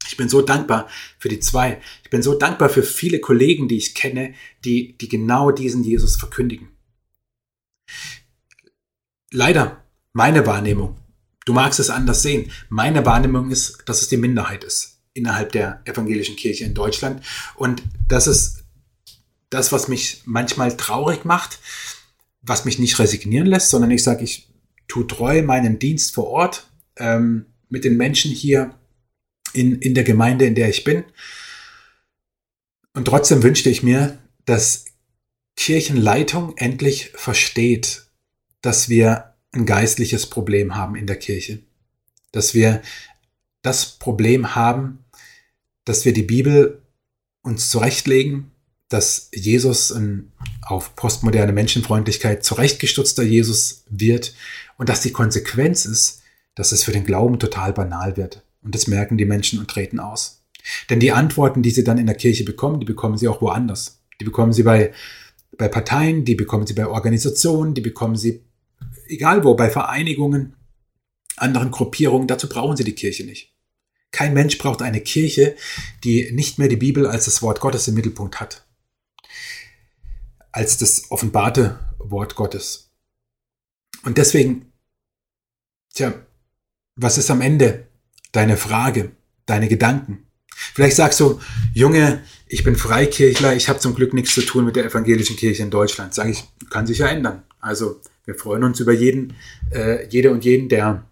Ich 0.08 0.16
bin 0.16 0.28
so 0.28 0.42
dankbar 0.42 0.88
für 1.18 1.28
die 1.28 1.38
zwei. 1.40 1.80
Ich 2.02 2.10
bin 2.10 2.22
so 2.22 2.34
dankbar 2.34 2.68
für 2.68 2.82
viele 2.82 3.20
Kollegen, 3.20 3.68
die 3.68 3.76
ich 3.76 3.94
kenne, 3.94 4.34
die, 4.64 4.98
die 4.98 5.08
genau 5.08 5.50
diesen 5.50 5.84
Jesus 5.84 6.16
verkündigen. 6.16 6.68
Leider, 9.36 9.82
meine 10.12 10.46
Wahrnehmung, 10.46 10.96
du 11.44 11.54
magst 11.54 11.80
es 11.80 11.90
anders 11.90 12.22
sehen, 12.22 12.52
meine 12.68 13.04
Wahrnehmung 13.04 13.50
ist, 13.50 13.82
dass 13.86 14.00
es 14.00 14.08
die 14.08 14.16
Minderheit 14.16 14.62
ist 14.62 15.00
innerhalb 15.12 15.50
der 15.50 15.82
evangelischen 15.86 16.36
Kirche 16.36 16.64
in 16.64 16.72
Deutschland. 16.72 17.20
Und 17.56 17.82
das 18.06 18.28
ist 18.28 18.62
das, 19.50 19.72
was 19.72 19.88
mich 19.88 20.22
manchmal 20.24 20.76
traurig 20.76 21.24
macht, 21.24 21.58
was 22.42 22.64
mich 22.64 22.78
nicht 22.78 22.96
resignieren 23.00 23.48
lässt, 23.48 23.70
sondern 23.70 23.90
ich 23.90 24.04
sage, 24.04 24.22
ich 24.22 24.48
tue 24.86 25.04
treu 25.04 25.42
meinen 25.42 25.80
Dienst 25.80 26.14
vor 26.14 26.28
Ort 26.28 26.70
ähm, 26.96 27.46
mit 27.68 27.82
den 27.82 27.96
Menschen 27.96 28.30
hier 28.30 28.78
in, 29.52 29.80
in 29.80 29.94
der 29.94 30.04
Gemeinde, 30.04 30.46
in 30.46 30.54
der 30.54 30.68
ich 30.68 30.84
bin. 30.84 31.02
Und 32.92 33.06
trotzdem 33.06 33.42
wünschte 33.42 33.68
ich 33.68 33.82
mir, 33.82 34.16
dass 34.44 34.84
Kirchenleitung 35.56 36.56
endlich 36.56 37.10
versteht, 37.16 38.03
dass 38.64 38.88
wir 38.88 39.34
ein 39.52 39.66
geistliches 39.66 40.26
Problem 40.26 40.74
haben 40.74 40.96
in 40.96 41.06
der 41.06 41.16
Kirche. 41.16 41.60
Dass 42.32 42.54
wir 42.54 42.80
das 43.62 43.98
Problem 43.98 44.54
haben, 44.54 45.04
dass 45.84 46.04
wir 46.04 46.14
die 46.14 46.22
Bibel 46.22 46.82
uns 47.42 47.70
zurechtlegen, 47.70 48.50
dass 48.88 49.28
Jesus 49.34 49.92
ein 49.92 50.32
auf 50.62 50.96
postmoderne 50.96 51.52
Menschenfreundlichkeit 51.52 52.42
zurechtgestutzter 52.42 53.22
Jesus 53.22 53.84
wird 53.90 54.34
und 54.78 54.88
dass 54.88 55.02
die 55.02 55.12
Konsequenz 55.12 55.84
ist, 55.84 56.22
dass 56.54 56.72
es 56.72 56.84
für 56.84 56.92
den 56.92 57.04
Glauben 57.04 57.38
total 57.38 57.74
banal 57.74 58.16
wird. 58.16 58.42
Und 58.62 58.74
das 58.74 58.86
merken 58.86 59.18
die 59.18 59.26
Menschen 59.26 59.58
und 59.58 59.68
treten 59.68 60.00
aus. 60.00 60.42
Denn 60.88 61.00
die 61.00 61.12
Antworten, 61.12 61.62
die 61.62 61.70
sie 61.70 61.84
dann 61.84 61.98
in 61.98 62.06
der 62.06 62.16
Kirche 62.16 62.44
bekommen, 62.44 62.80
die 62.80 62.86
bekommen 62.86 63.18
sie 63.18 63.28
auch 63.28 63.42
woanders. 63.42 64.00
Die 64.20 64.24
bekommen 64.24 64.54
sie 64.54 64.62
bei, 64.62 64.92
bei 65.58 65.68
Parteien, 65.68 66.24
die 66.24 66.34
bekommen 66.34 66.66
sie 66.66 66.72
bei 66.72 66.86
Organisationen, 66.86 67.74
die 67.74 67.82
bekommen 67.82 68.16
sie 68.16 68.42
egal 69.06 69.44
wo, 69.44 69.54
bei 69.54 69.70
Vereinigungen, 69.70 70.56
anderen 71.36 71.70
Gruppierungen. 71.70 72.28
Dazu 72.28 72.48
brauchen 72.48 72.76
sie 72.76 72.84
die 72.84 72.94
Kirche 72.94 73.24
nicht. 73.24 73.54
Kein 74.10 74.34
Mensch 74.34 74.58
braucht 74.58 74.82
eine 74.82 75.00
Kirche, 75.00 75.56
die 76.04 76.30
nicht 76.32 76.58
mehr 76.58 76.68
die 76.68 76.76
Bibel 76.76 77.06
als 77.06 77.24
das 77.24 77.42
Wort 77.42 77.60
Gottes 77.60 77.88
im 77.88 77.94
Mittelpunkt 77.94 78.40
hat. 78.40 78.64
Als 80.52 80.78
das 80.78 81.10
offenbarte 81.10 81.80
Wort 81.98 82.36
Gottes. 82.36 82.92
Und 84.04 84.18
deswegen, 84.18 84.72
tja, 85.94 86.14
was 86.94 87.18
ist 87.18 87.30
am 87.30 87.40
Ende 87.40 87.88
deine 88.30 88.56
Frage, 88.56 89.12
deine 89.46 89.68
Gedanken? 89.68 90.26
Vielleicht 90.46 90.96
sagst 90.96 91.18
du, 91.18 91.40
Junge, 91.72 92.22
ich 92.46 92.62
bin 92.62 92.76
Freikirchler, 92.76 93.56
ich 93.56 93.68
habe 93.68 93.80
zum 93.80 93.96
Glück 93.96 94.14
nichts 94.14 94.34
zu 94.34 94.42
tun 94.42 94.64
mit 94.64 94.76
der 94.76 94.84
evangelischen 94.84 95.36
Kirche 95.36 95.64
in 95.64 95.70
Deutschland. 95.70 96.14
Sage 96.14 96.30
ich, 96.30 96.44
kann 96.70 96.86
sich 96.86 96.98
ja 96.98 97.08
ändern. 97.08 97.42
Also 97.58 98.00
wir 98.24 98.34
freuen 98.34 98.64
uns 98.64 98.80
über 98.80 98.92
jeden, 98.92 99.34
äh, 99.70 100.06
jede 100.08 100.30
und 100.30 100.44
jeden, 100.44 100.68
der 100.68 101.04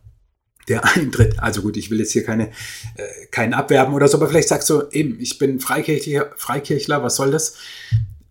der 0.68 0.84
eintritt. 0.96 1.38
Also 1.38 1.62
gut, 1.62 1.76
ich 1.76 1.90
will 1.90 1.98
jetzt 1.98 2.12
hier 2.12 2.24
keine, 2.24 2.48
äh, 2.96 3.26
keinen 3.30 3.54
abwerben 3.54 3.94
oder 3.94 4.08
so, 4.08 4.16
aber 4.16 4.28
vielleicht 4.28 4.48
sagst 4.48 4.70
du 4.70 4.82
eben, 4.90 5.18
ich 5.20 5.38
bin 5.38 5.60
Freikirchler, 5.60 6.30
Freikirchler, 6.36 7.02
was 7.02 7.16
soll 7.16 7.30
das? 7.30 7.56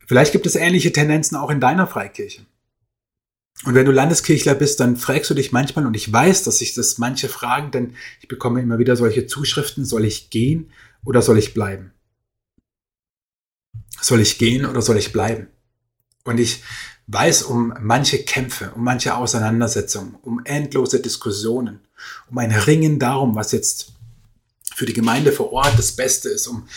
Vielleicht 0.08 0.32
gibt 0.32 0.46
es 0.46 0.56
ähnliche 0.56 0.92
Tendenzen 0.92 1.38
auch 1.38 1.50
in 1.50 1.60
deiner 1.60 1.88
Freikirche. 1.88 2.46
Und 3.64 3.76
wenn 3.76 3.86
du 3.86 3.92
Landeskirchler 3.92 4.56
bist, 4.56 4.80
dann 4.80 4.98
fragst 4.98 5.30
du 5.30 5.36
dich 5.36 5.52
manchmal, 5.52 5.86
und 5.86 5.96
ich 5.96 6.12
weiß, 6.12 6.44
dass 6.44 6.58
sich 6.58 6.74
das 6.74 6.98
manche 6.98 7.30
fragen, 7.30 7.70
denn 7.72 7.94
ich 8.20 8.28
bekomme 8.28 8.60
immer 8.62 8.80
wieder 8.80 8.96
solche 8.96 9.28
Zuschriften, 9.28 9.86
soll 9.86 10.06
ich 10.06 10.32
gehen 10.32 10.72
oder 11.06 11.22
soll 11.22 11.38
ich 11.38 11.54
bleiben? 11.54 11.92
Soll 14.02 14.20
ich 14.20 14.40
gehen 14.40 14.66
oder 14.66 14.82
soll 14.82 14.98
ich 14.98 15.14
bleiben? 15.14 15.48
Und 16.24 16.40
ich 16.40 16.64
weiß 17.08 17.44
um 17.44 17.74
manche 17.80 18.24
Kämpfe, 18.24 18.72
um 18.76 18.84
manche 18.84 19.16
Auseinandersetzungen, 19.16 20.16
um 20.22 20.44
endlose 20.46 21.02
Diskussionen, 21.02 21.80
um 22.30 22.38
ein 22.38 22.52
Ringen 22.52 23.00
darum, 23.00 23.36
was 23.36 23.52
jetzt 23.52 23.94
für 24.76 24.86
die 24.86 24.94
Gemeinde 24.94 25.32
vor 25.32 25.52
Ort 25.52 25.78
das 25.78 25.96
Beste 25.96 26.30
ist, 26.30 26.48
um 26.48 26.68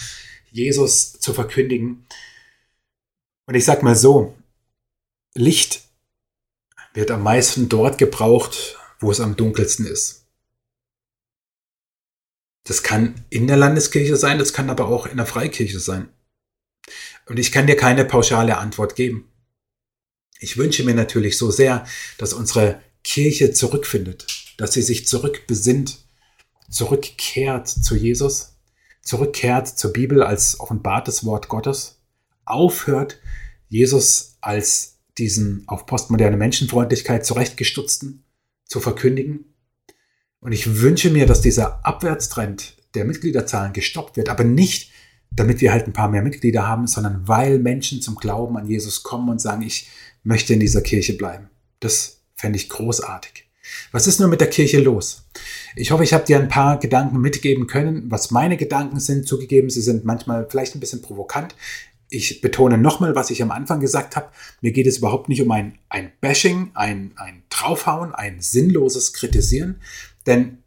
Jesus 0.51 1.13
zu 1.13 1.33
verkündigen. 1.33 2.07
Und 3.47 3.55
ich 3.55 3.65
sage 3.65 3.85
mal 3.85 3.97
so, 3.97 4.35
Licht 5.35 5.83
wird 6.95 7.11
am 7.11 7.23
meisten 7.23 7.69
dort 7.69 7.99
gebraucht, 7.99 8.79
wo 9.01 9.11
es 9.11 9.21
am 9.21 9.37
dunkelsten 9.37 9.87
ist. 9.87 10.27
Das 12.65 12.83
kann 12.83 13.15
in 13.29 13.47
der 13.47 13.57
Landeskirche 13.57 14.17
sein, 14.17 14.39
das 14.39 14.53
kann 14.53 14.71
aber 14.71 14.87
auch 14.87 15.07
in 15.07 15.19
der 15.19 15.27
Freikirche 15.27 15.81
sein. 15.81 16.09
Und 17.27 17.39
ich 17.39 17.53
kann 17.53 17.67
dir 17.67 17.77
keine 17.77 18.05
pauschale 18.05 18.59
Antwort 18.59 18.97
geben. 18.97 19.31
Ich 20.45 20.59
wünsche 20.59 20.85
mir 20.85 20.95
natürlich 20.95 21.39
so 21.39 21.51
sehr, 21.51 21.87
dass 22.19 22.35
unsere 22.35 22.83
Kirche 23.03 23.53
zurückfindet, 23.53 24.27
dass 24.59 24.75
sie 24.75 24.83
sich 24.83 25.07
zurückbesinnt, 25.07 26.01
zurückkehrt 26.71 27.67
zu 27.67 27.97
Jesus, 27.97 28.59
zurückkehrt 29.01 29.67
zur 29.67 29.95
Bibel 29.95 30.23
als 30.23 30.61
offenbartes 30.61 31.25
Wort 31.25 31.49
Gottes, 31.49 32.03
aufhört, 32.45 33.21
Jesus 33.71 34.37
als 34.43 34.99
diesen 35.17 35.65
auf 35.67 35.87
postmoderne 35.87 36.37
Menschenfreundlichkeit 36.37 37.25
zurechtgestutzten 37.25 38.23
zu 38.67 38.81
verkündigen. 38.81 39.55
Und 40.41 40.53
ich 40.53 40.83
wünsche 40.83 41.09
mir, 41.09 41.25
dass 41.25 41.41
dieser 41.41 41.87
Abwärtstrend 41.87 42.77
der 42.95 43.07
Mitgliederzahlen 43.07 43.73
gestoppt 43.73 44.19
wird, 44.19 44.29
aber 44.29 44.45
nicht, 44.45 44.93
damit 45.37 45.61
wir 45.61 45.73
halt 45.73 45.87
ein 45.87 45.93
paar 45.93 46.09
mehr 46.09 46.23
Mitglieder 46.23 46.67
haben, 46.67 46.87
sondern 46.87 47.27
weil 47.27 47.59
Menschen 47.59 48.01
zum 48.01 48.17
Glauben 48.17 48.57
an 48.57 48.69
Jesus 48.69 49.03
kommen 49.03 49.29
und 49.29 49.41
sagen, 49.41 49.63
ich 49.63 49.89
möchte 50.23 50.55
in 50.55 50.61
dieser 50.61 50.81
Kirche 50.81 51.15
bleiben. 51.15 51.51
Das 51.81 52.21
fände 52.37 52.57
ich 52.57 52.69
großartig. 52.69 53.45
Was 53.93 54.07
ist 54.07 54.21
nur 54.21 54.29
mit 54.29 54.41
der 54.41 54.51
Kirche 54.51 54.81
los? 54.81 55.25
Ich 55.75 55.91
hoffe, 55.91 56.05
ich 56.05 56.13
habe 56.13 56.25
dir 56.25 56.39
ein 56.39 56.49
paar 56.49 56.79
Gedanken 56.79 57.21
mitgeben 57.21 57.67
können, 57.67 58.11
was 58.11 58.31
meine 58.31 58.57
Gedanken 58.57 59.01
sind. 59.01 59.27
Zugegeben, 59.27 59.71
sie 59.71 59.81
sind 59.81 60.05
manchmal 60.05 60.47
vielleicht 60.49 60.75
ein 60.75 60.81
bisschen 60.81 61.03
provokant. 61.03 61.55
Ich 62.11 62.41
betone 62.41 62.79
nochmal, 62.79 63.15
was 63.15 63.31
ich 63.31 63.43
am 63.43 63.51
Anfang 63.51 63.81
gesagt 63.81 64.17
habe. 64.17 64.29
Mir 64.61 64.73
geht 64.73 64.87
es 64.87 64.99
überhaupt 64.99 65.29
nicht 65.29 65.41
um 65.41 65.51
ein, 65.51 65.79
ein 65.89 66.13
Bashing, 66.21 66.71
ein, 66.75 67.13
ein 67.17 67.43
Draufhauen, 67.49 68.15
ein 68.15 68.41
sinnloses 68.41 69.15
Kritisieren, 69.15 69.81
denn 70.27 70.59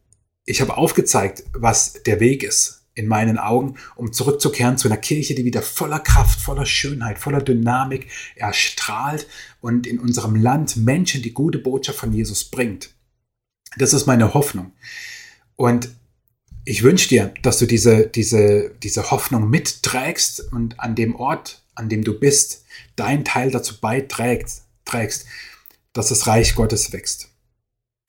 ich 0.46 0.62
habe 0.62 0.78
aufgezeigt, 0.78 1.44
was 1.54 2.02
der 2.04 2.20
Weg 2.20 2.44
ist 2.44 2.77
in 2.98 3.08
meinen 3.08 3.38
Augen, 3.38 3.76
um 3.96 4.12
zurückzukehren 4.12 4.78
zu 4.78 4.88
einer 4.88 4.98
Kirche, 4.98 5.36
die 5.36 5.46
wieder 5.46 5.62
voller 5.62 6.00
Kraft, 6.00 6.42
voller 6.42 6.66
Schönheit, 6.66 7.20
voller 7.20 7.42
Dynamik 7.42 8.08
erstrahlt 8.36 9.28
und 9.62 9.86
in 9.86 10.00
unserem 10.00 10.36
Land 10.36 10.78
Menschen 10.78 11.22
die 11.22 11.34
gute 11.34 11.60
Botschaft 11.60 12.00
von 12.00 12.12
Jesus 12.12 12.46
bringt. 12.46 12.90
Das 13.78 13.94
ist 13.94 14.08
meine 14.08 14.34
Hoffnung. 14.34 14.72
Und 15.56 15.90
ich 16.66 16.82
wünsche 16.82 17.08
dir, 17.08 17.34
dass 17.44 17.60
du 17.60 17.68
diese, 17.68 18.08
diese, 18.08 18.72
diese 18.82 19.12
Hoffnung 19.12 19.50
mitträgst 19.50 20.52
und 20.52 20.80
an 20.80 20.96
dem 20.96 21.16
Ort, 21.16 21.62
an 21.76 21.90
dem 21.90 22.04
du 22.04 22.20
bist, 22.20 22.66
deinen 22.96 23.24
Teil 23.24 23.52
dazu 23.52 23.80
beiträgst, 23.80 24.66
trägst, 24.86 25.28
dass 25.94 26.10
das 26.10 26.26
Reich 26.26 26.56
Gottes 26.56 26.92
wächst. 26.94 27.30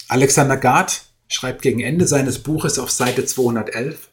Alexander 0.08 0.56
Gard 0.56 1.04
schreibt 1.28 1.60
gegen 1.60 1.80
Ende 1.80 2.06
seines 2.06 2.38
Buches 2.38 2.78
auf 2.78 2.90
Seite 2.90 3.26
211, 3.26 4.07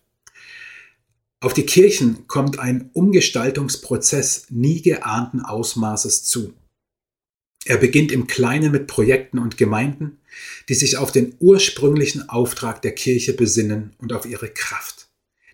auf 1.46 1.54
die 1.54 1.68
Kirchen 1.68 2.28
kommt 2.28 2.58
ein 2.58 2.90
Umgestaltungsprozess 2.94 4.48
nie 4.50 4.82
geahnten 4.82 5.42
Ausmaßes 5.42 6.24
zu. 6.24 6.56
Er 7.66 7.78
beginnt 7.78 8.12
im 8.12 8.26
Kleinen 8.26 8.72
mit 8.72 8.88
Projekten 8.88 9.38
und 9.38 9.56
Gemeinden, 9.56 10.18
die 10.70 10.74
sich 10.74 10.98
auf 10.98 11.12
den 11.12 11.36
ursprünglichen 11.40 12.30
Auftrag 12.30 12.82
der 12.82 12.96
Kirche 12.96 13.34
besinnen 13.34 13.94
und 14.00 14.12
auf 14.12 14.26
ihre 14.26 14.50
Kraft. 14.50 15.08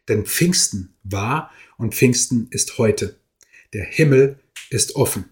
Denn 0.08 0.26
Pfingsten 0.26 0.96
war 1.04 1.52
und 1.78 1.94
Pfingsten 1.94 2.48
ist 2.52 2.78
heute. 2.78 3.20
Der 3.74 3.84
Himmel 3.84 4.40
ist 4.70 4.96
offen. 4.96 5.26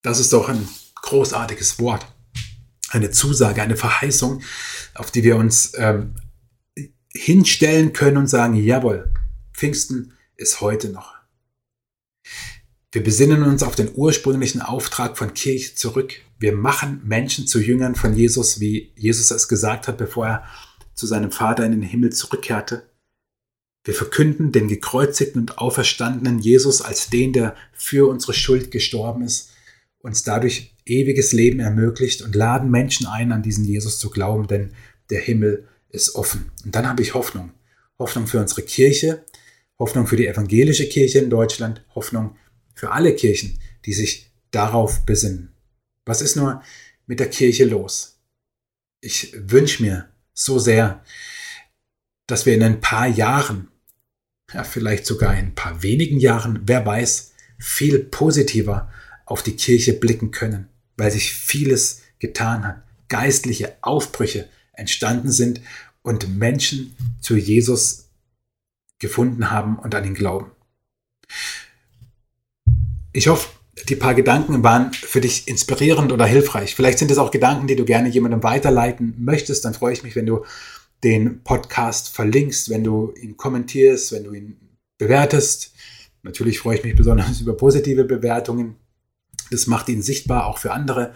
Das 0.00 0.18
ist 0.18 0.32
doch 0.32 0.48
ein 0.48 0.66
großartiges 1.02 1.78
Wort, 1.80 2.06
eine 2.88 3.10
Zusage, 3.10 3.60
eine 3.60 3.76
Verheißung, 3.76 4.42
auf 4.94 5.10
die 5.10 5.22
wir 5.22 5.36
uns 5.36 5.72
ähm, 5.76 6.14
hinstellen 7.16 7.92
können 7.92 8.16
und 8.16 8.26
sagen, 8.26 8.54
jawohl, 8.54 9.12
Pfingsten 9.52 10.14
ist 10.36 10.60
heute 10.60 10.88
noch. 10.88 11.14
Wir 12.92 13.02
besinnen 13.02 13.42
uns 13.42 13.62
auf 13.62 13.74
den 13.74 13.90
ursprünglichen 13.94 14.60
Auftrag 14.60 15.18
von 15.18 15.34
Kirche 15.34 15.74
zurück. 15.74 16.14
Wir 16.38 16.52
machen 16.52 17.02
Menschen 17.04 17.46
zu 17.46 17.60
Jüngern 17.60 17.94
von 17.94 18.14
Jesus, 18.14 18.60
wie 18.60 18.92
Jesus 18.96 19.30
es 19.30 19.48
gesagt 19.48 19.88
hat, 19.88 19.98
bevor 19.98 20.26
er 20.26 20.44
zu 20.94 21.06
seinem 21.06 21.32
Vater 21.32 21.64
in 21.64 21.72
den 21.72 21.82
Himmel 21.82 22.12
zurückkehrte. 22.12 22.88
Wir 23.84 23.94
verkünden 23.94 24.52
den 24.52 24.68
gekreuzigten 24.68 25.40
und 25.42 25.58
auferstandenen 25.58 26.38
Jesus 26.38 26.80
als 26.82 27.10
den, 27.10 27.32
der 27.32 27.54
für 27.72 28.08
unsere 28.08 28.32
Schuld 28.32 28.70
gestorben 28.70 29.22
ist, 29.22 29.50
uns 29.98 30.22
dadurch 30.22 30.74
ewiges 30.86 31.32
Leben 31.32 31.60
ermöglicht 31.60 32.22
und 32.22 32.34
laden 32.34 32.70
Menschen 32.70 33.06
ein, 33.06 33.32
an 33.32 33.42
diesen 33.42 33.64
Jesus 33.64 33.98
zu 33.98 34.10
glauben, 34.10 34.46
denn 34.46 34.72
der 35.10 35.20
Himmel 35.20 35.68
ist 35.94 36.14
offen. 36.14 36.50
Und 36.64 36.74
dann 36.74 36.86
habe 36.86 37.02
ich 37.02 37.14
Hoffnung. 37.14 37.52
Hoffnung 37.98 38.26
für 38.26 38.40
unsere 38.40 38.62
Kirche, 38.62 39.24
Hoffnung 39.78 40.06
für 40.06 40.16
die 40.16 40.26
evangelische 40.26 40.88
Kirche 40.88 41.20
in 41.20 41.30
Deutschland, 41.30 41.84
Hoffnung 41.94 42.36
für 42.74 42.90
alle 42.90 43.14
Kirchen, 43.14 43.58
die 43.86 43.92
sich 43.92 44.32
darauf 44.50 45.06
besinnen. 45.06 45.54
Was 46.04 46.20
ist 46.20 46.36
nur 46.36 46.62
mit 47.06 47.20
der 47.20 47.30
Kirche 47.30 47.64
los? 47.64 48.20
Ich 49.00 49.32
wünsche 49.36 49.82
mir 49.82 50.08
so 50.32 50.58
sehr, 50.58 51.04
dass 52.26 52.46
wir 52.46 52.54
in 52.54 52.62
ein 52.62 52.80
paar 52.80 53.06
Jahren, 53.06 53.68
ja 54.52 54.64
vielleicht 54.64 55.06
sogar 55.06 55.32
in 55.34 55.46
ein 55.46 55.54
paar 55.54 55.82
wenigen 55.82 56.18
Jahren, 56.18 56.62
wer 56.64 56.84
weiß, 56.84 57.32
viel 57.58 58.00
positiver 58.00 58.90
auf 59.26 59.42
die 59.42 59.56
Kirche 59.56 59.92
blicken 59.92 60.30
können, 60.30 60.68
weil 60.96 61.10
sich 61.10 61.32
vieles 61.32 62.02
getan 62.18 62.66
hat, 62.66 62.82
geistliche 63.08 63.76
Aufbrüche 63.82 64.48
entstanden 64.72 65.30
sind 65.30 65.60
und 66.04 66.38
Menschen 66.38 66.94
zu 67.20 67.34
Jesus 67.36 68.10
gefunden 69.00 69.50
haben 69.50 69.78
und 69.78 69.94
an 69.94 70.04
ihn 70.04 70.14
glauben. 70.14 70.52
Ich 73.12 73.26
hoffe, 73.26 73.48
die 73.88 73.96
paar 73.96 74.14
Gedanken 74.14 74.62
waren 74.62 74.92
für 74.92 75.20
dich 75.20 75.48
inspirierend 75.48 76.12
oder 76.12 76.26
hilfreich. 76.26 76.74
Vielleicht 76.74 76.98
sind 76.98 77.10
es 77.10 77.18
auch 77.18 77.30
Gedanken, 77.30 77.66
die 77.66 77.76
du 77.76 77.84
gerne 77.84 78.08
jemandem 78.08 78.42
weiterleiten 78.42 79.14
möchtest. 79.18 79.64
Dann 79.64 79.74
freue 79.74 79.92
ich 79.92 80.02
mich, 80.02 80.14
wenn 80.14 80.26
du 80.26 80.44
den 81.02 81.42
Podcast 81.42 82.08
verlinkst, 82.10 82.70
wenn 82.70 82.84
du 82.84 83.12
ihn 83.20 83.36
kommentierst, 83.36 84.12
wenn 84.12 84.24
du 84.24 84.32
ihn 84.32 84.56
bewertest. 84.98 85.74
Natürlich 86.22 86.58
freue 86.58 86.78
ich 86.78 86.84
mich 86.84 86.96
besonders 86.96 87.40
über 87.40 87.56
positive 87.56 88.04
Bewertungen. 88.04 88.76
Das 89.50 89.66
macht 89.66 89.88
ihn 89.88 90.02
sichtbar 90.02 90.46
auch 90.46 90.58
für 90.58 90.72
andere. 90.72 91.12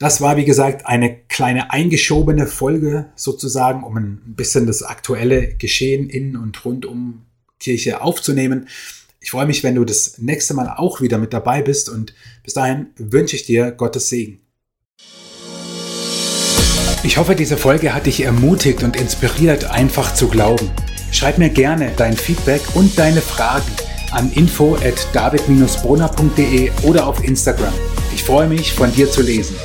Das 0.00 0.22
war, 0.22 0.38
wie 0.38 0.46
gesagt, 0.46 0.86
eine 0.86 1.14
kleine 1.28 1.72
eingeschobene 1.72 2.46
Folge 2.46 3.10
sozusagen, 3.16 3.84
um 3.84 3.98
ein 3.98 4.22
bisschen 4.34 4.66
das 4.66 4.82
aktuelle 4.82 5.54
Geschehen 5.56 6.08
in 6.08 6.38
und 6.38 6.64
rund 6.64 6.86
um 6.86 7.26
Kirche 7.58 8.00
aufzunehmen. 8.00 8.66
Ich 9.20 9.32
freue 9.32 9.44
mich, 9.44 9.62
wenn 9.62 9.74
du 9.74 9.84
das 9.84 10.16
nächste 10.16 10.54
Mal 10.54 10.72
auch 10.74 11.02
wieder 11.02 11.18
mit 11.18 11.34
dabei 11.34 11.60
bist 11.60 11.90
und 11.90 12.14
bis 12.42 12.54
dahin 12.54 12.86
wünsche 12.96 13.36
ich 13.36 13.44
dir 13.44 13.72
Gottes 13.72 14.08
Segen. 14.08 14.40
Ich 17.02 17.18
hoffe, 17.18 17.34
diese 17.34 17.58
Folge 17.58 17.92
hat 17.92 18.06
dich 18.06 18.22
ermutigt 18.22 18.82
und 18.82 18.96
inspiriert, 18.96 19.66
einfach 19.66 20.14
zu 20.14 20.28
glauben. 20.28 20.70
Schreib 21.12 21.36
mir 21.36 21.50
gerne 21.50 21.92
dein 21.98 22.16
Feedback 22.16 22.62
und 22.72 22.98
deine 22.98 23.20
Fragen 23.20 23.70
an 24.12 24.32
info 24.32 24.76
at 24.76 25.06
david-brunner.de 25.12 26.70
oder 26.84 27.06
auf 27.06 27.22
Instagram. 27.22 27.74
Ich 28.14 28.24
freue 28.24 28.48
mich, 28.48 28.72
von 28.72 28.90
dir 28.94 29.10
zu 29.10 29.20
lesen. 29.20 29.56